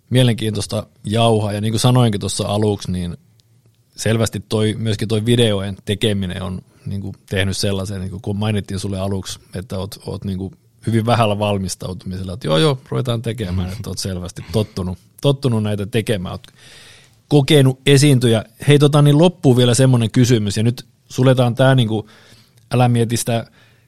mielenkiintoista 0.09 0.87
jauhaa, 1.03 1.53
ja 1.53 1.61
niin 1.61 1.73
kuin 1.73 1.79
sanoinkin 1.79 2.19
tuossa 2.19 2.47
aluksi, 2.47 2.91
niin 2.91 3.17
selvästi 3.95 4.39
toi, 4.49 4.75
myöskin 4.77 5.07
toi 5.07 5.25
videojen 5.25 5.77
tekeminen 5.85 6.41
on 6.41 6.61
niin 6.85 7.01
kuin 7.01 7.15
tehnyt 7.29 7.57
sellaisen, 7.57 8.01
niin 8.01 8.11
kuin 8.11 8.21
kun 8.21 8.37
mainittiin 8.37 8.79
sulle 8.79 8.99
aluksi, 8.99 9.39
että 9.55 9.77
oot, 9.77 9.95
oot 10.05 10.25
niin 10.25 10.37
kuin 10.37 10.53
hyvin 10.87 11.05
vähällä 11.05 11.39
valmistautumisella, 11.39 12.33
että 12.33 12.47
joo 12.47 12.57
joo, 12.57 12.79
ruvetaan 12.89 13.21
tekemään, 13.21 13.71
että 13.71 13.89
olet 13.89 13.99
selvästi 13.99 14.45
tottunut, 14.51 14.97
tottunut 15.21 15.63
näitä 15.63 15.85
tekemään, 15.85 16.33
olet 16.33 16.53
kokenut 17.27 17.79
esiintyjä. 17.85 18.45
Hei 18.67 18.79
tota, 18.79 19.01
niin 19.01 19.17
loppuu 19.17 19.57
vielä 19.57 19.73
semmoinen 19.73 20.11
kysymys, 20.11 20.57
ja 20.57 20.63
nyt 20.63 20.85
suljetaan 21.09 21.55
tämä, 21.55 21.75
niin 21.75 21.87
kuin, 21.87 22.07
älä 22.71 22.87
mieti 22.87 23.17
sitä 23.17 23.45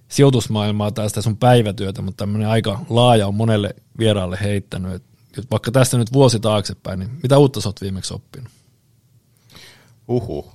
sijoitusmaailmaa 0.07 0.91
tai 0.91 1.09
sitä 1.09 1.21
sun 1.21 1.37
päivätyötä, 1.37 2.01
mutta 2.01 2.17
tämmöinen 2.17 2.47
aika 2.47 2.85
laaja 2.89 3.27
on 3.27 3.35
monelle 3.35 3.75
vieraalle 3.99 4.37
heittänyt, 4.41 4.93
että 4.93 5.09
vaikka 5.51 5.71
tästä 5.71 5.97
nyt 5.97 6.13
vuosi 6.13 6.39
taaksepäin, 6.39 6.99
niin 6.99 7.11
mitä 7.23 7.37
uutta 7.37 7.61
sä 7.61 7.69
oot 7.69 7.81
viimeksi 7.81 8.13
oppinut? 8.13 8.49
Uhu. 10.07 10.51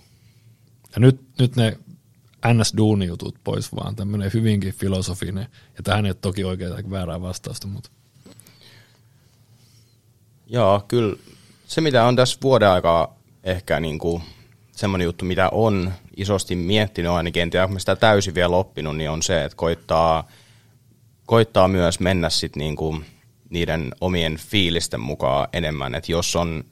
Ja 0.94 1.00
nyt, 1.00 1.20
nyt 1.38 1.56
ne 1.56 1.78
NS-duunijutut 2.46 3.34
pois, 3.44 3.74
vaan. 3.74 3.96
Tämmöinen 3.96 4.30
hyvinkin 4.34 4.74
filosofinen, 4.74 5.46
ja 5.76 5.82
tähän 5.82 6.06
ei 6.06 6.10
ole 6.10 6.16
toki 6.20 6.44
oikeaa 6.44 6.74
tai 6.74 6.90
väärää 6.90 7.20
vastausta, 7.20 7.66
mutta 7.66 7.90
Joo, 10.46 10.84
kyllä. 10.88 11.16
Se 11.66 11.80
mitä 11.80 12.04
on 12.04 12.16
tässä 12.16 12.38
vuoden 12.42 12.68
aikaa 12.68 13.18
ehkä 13.44 13.80
niin 13.80 13.98
kuin 13.98 14.22
semmoinen 14.72 15.04
juttu, 15.04 15.24
mitä 15.24 15.48
on 15.52 15.92
isosti 16.16 16.56
miettinyt 16.56 17.12
ainakin, 17.12 17.42
en 17.42 17.50
tiedä, 17.50 17.68
sitä 17.78 17.96
täysin 17.96 18.34
vielä 18.34 18.56
oppinut, 18.56 18.96
niin 18.96 19.10
on 19.10 19.22
se, 19.22 19.44
että 19.44 19.56
koittaa, 19.56 20.28
koittaa 21.26 21.68
myös 21.68 22.00
mennä 22.00 22.30
sit 22.30 22.56
niin 22.56 22.76
kuin 22.76 23.04
niiden 23.50 23.92
omien 24.00 24.36
fiilisten 24.36 25.00
mukaan 25.00 25.48
enemmän, 25.52 25.94
että 25.94 26.12
jos 26.12 26.36
on 26.36 26.64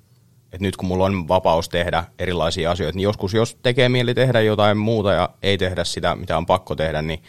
että 0.53 0.65
nyt 0.65 0.77
kun 0.77 0.89
mulla 0.89 1.05
on 1.05 1.29
vapaus 1.29 1.69
tehdä 1.69 2.05
erilaisia 2.19 2.71
asioita, 2.71 2.97
niin 2.97 3.05
joskus 3.05 3.35
jos 3.35 3.59
tekee 3.63 3.89
mieli 3.89 4.15
tehdä 4.15 4.41
jotain 4.41 4.77
muuta 4.77 5.13
ja 5.13 5.29
ei 5.43 5.59
tehdä 5.59 5.85
sitä, 5.85 6.17
mitä 6.17 6.37
on 6.37 6.47
pakko 6.47 6.75
tehdä, 6.75 7.03
niin 7.03 7.23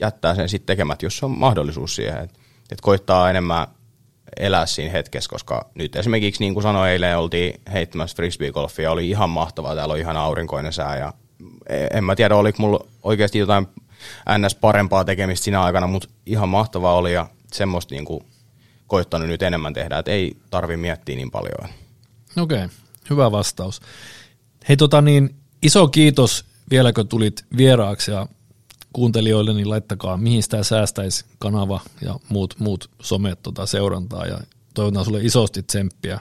jättää 0.00 0.34
sen 0.34 0.48
sitten 0.48 0.66
tekemät, 0.66 1.02
jos 1.02 1.22
on 1.22 1.30
mahdollisuus 1.30 1.96
siihen. 1.96 2.18
Että 2.18 2.38
et 2.70 2.80
koittaa 2.80 3.30
enemmän 3.30 3.66
elää 4.36 4.66
siinä 4.66 4.92
hetkessä, 4.92 5.30
koska 5.30 5.70
nyt 5.74 5.96
esimerkiksi 5.96 6.40
niin 6.40 6.54
kuin 6.54 6.62
sanoin 6.62 6.90
eilen, 6.90 7.18
oltiin 7.18 7.60
heittämässä 7.72 8.16
frisbeegolfia, 8.16 8.90
oli 8.90 9.10
ihan 9.10 9.30
mahtavaa, 9.30 9.74
täällä 9.74 9.94
on 9.94 10.00
ihan 10.00 10.16
aurinkoinen 10.16 10.72
sää 10.72 10.98
ja 10.98 11.12
en 11.94 12.04
mä 12.04 12.16
tiedä, 12.16 12.36
oliko 12.36 12.56
mulla 12.60 12.86
oikeasti 13.02 13.38
jotain 13.38 13.66
ns. 14.38 14.54
parempaa 14.54 15.04
tekemistä 15.04 15.44
siinä 15.44 15.62
aikana, 15.62 15.86
mutta 15.86 16.08
ihan 16.26 16.48
mahtavaa 16.48 16.94
oli 16.94 17.12
ja 17.12 17.26
semmoista 17.52 17.94
niin 17.94 18.04
kuin 18.04 18.24
koittanut 18.86 19.28
nyt 19.28 19.42
enemmän 19.42 19.74
tehdä, 19.74 19.98
että 19.98 20.10
ei 20.10 20.36
tarvi 20.50 20.76
miettiä 20.76 21.16
niin 21.16 21.30
paljon. 21.30 21.68
Okei, 22.36 22.64
okay, 22.64 22.68
hyvä 23.10 23.32
vastaus. 23.32 23.80
Hei 24.68 24.76
tota 24.76 25.02
niin, 25.02 25.36
iso 25.62 25.88
kiitos 25.88 26.44
vielä 26.70 26.92
kun 26.92 27.08
tulit 27.08 27.44
vieraaksi 27.56 28.10
ja 28.10 28.26
kuuntelijoille, 28.92 29.54
niin 29.54 29.70
laittakaa 29.70 30.16
mihin 30.16 30.42
sitä 30.42 30.62
säästäisi 30.62 31.24
kanava 31.38 31.80
ja 32.00 32.14
muut, 32.28 32.54
muut 32.58 32.90
somet 33.02 33.42
tota 33.42 33.66
seurantaa 33.66 34.26
ja 34.26 34.40
toivotan 34.74 35.04
sulle 35.04 35.20
isosti 35.20 35.62
tsemppiä 35.62 36.20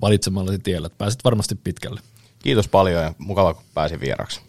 valitsemallasi 0.00 0.58
tiellä, 0.58 0.86
että 0.86 0.98
pääset 0.98 1.24
varmasti 1.24 1.54
pitkälle. 1.54 2.00
Kiitos 2.38 2.68
paljon 2.68 3.02
ja 3.02 3.14
mukava 3.18 3.54
kun 3.54 3.64
pääsin 3.74 4.00
vieraksi. 4.00 4.40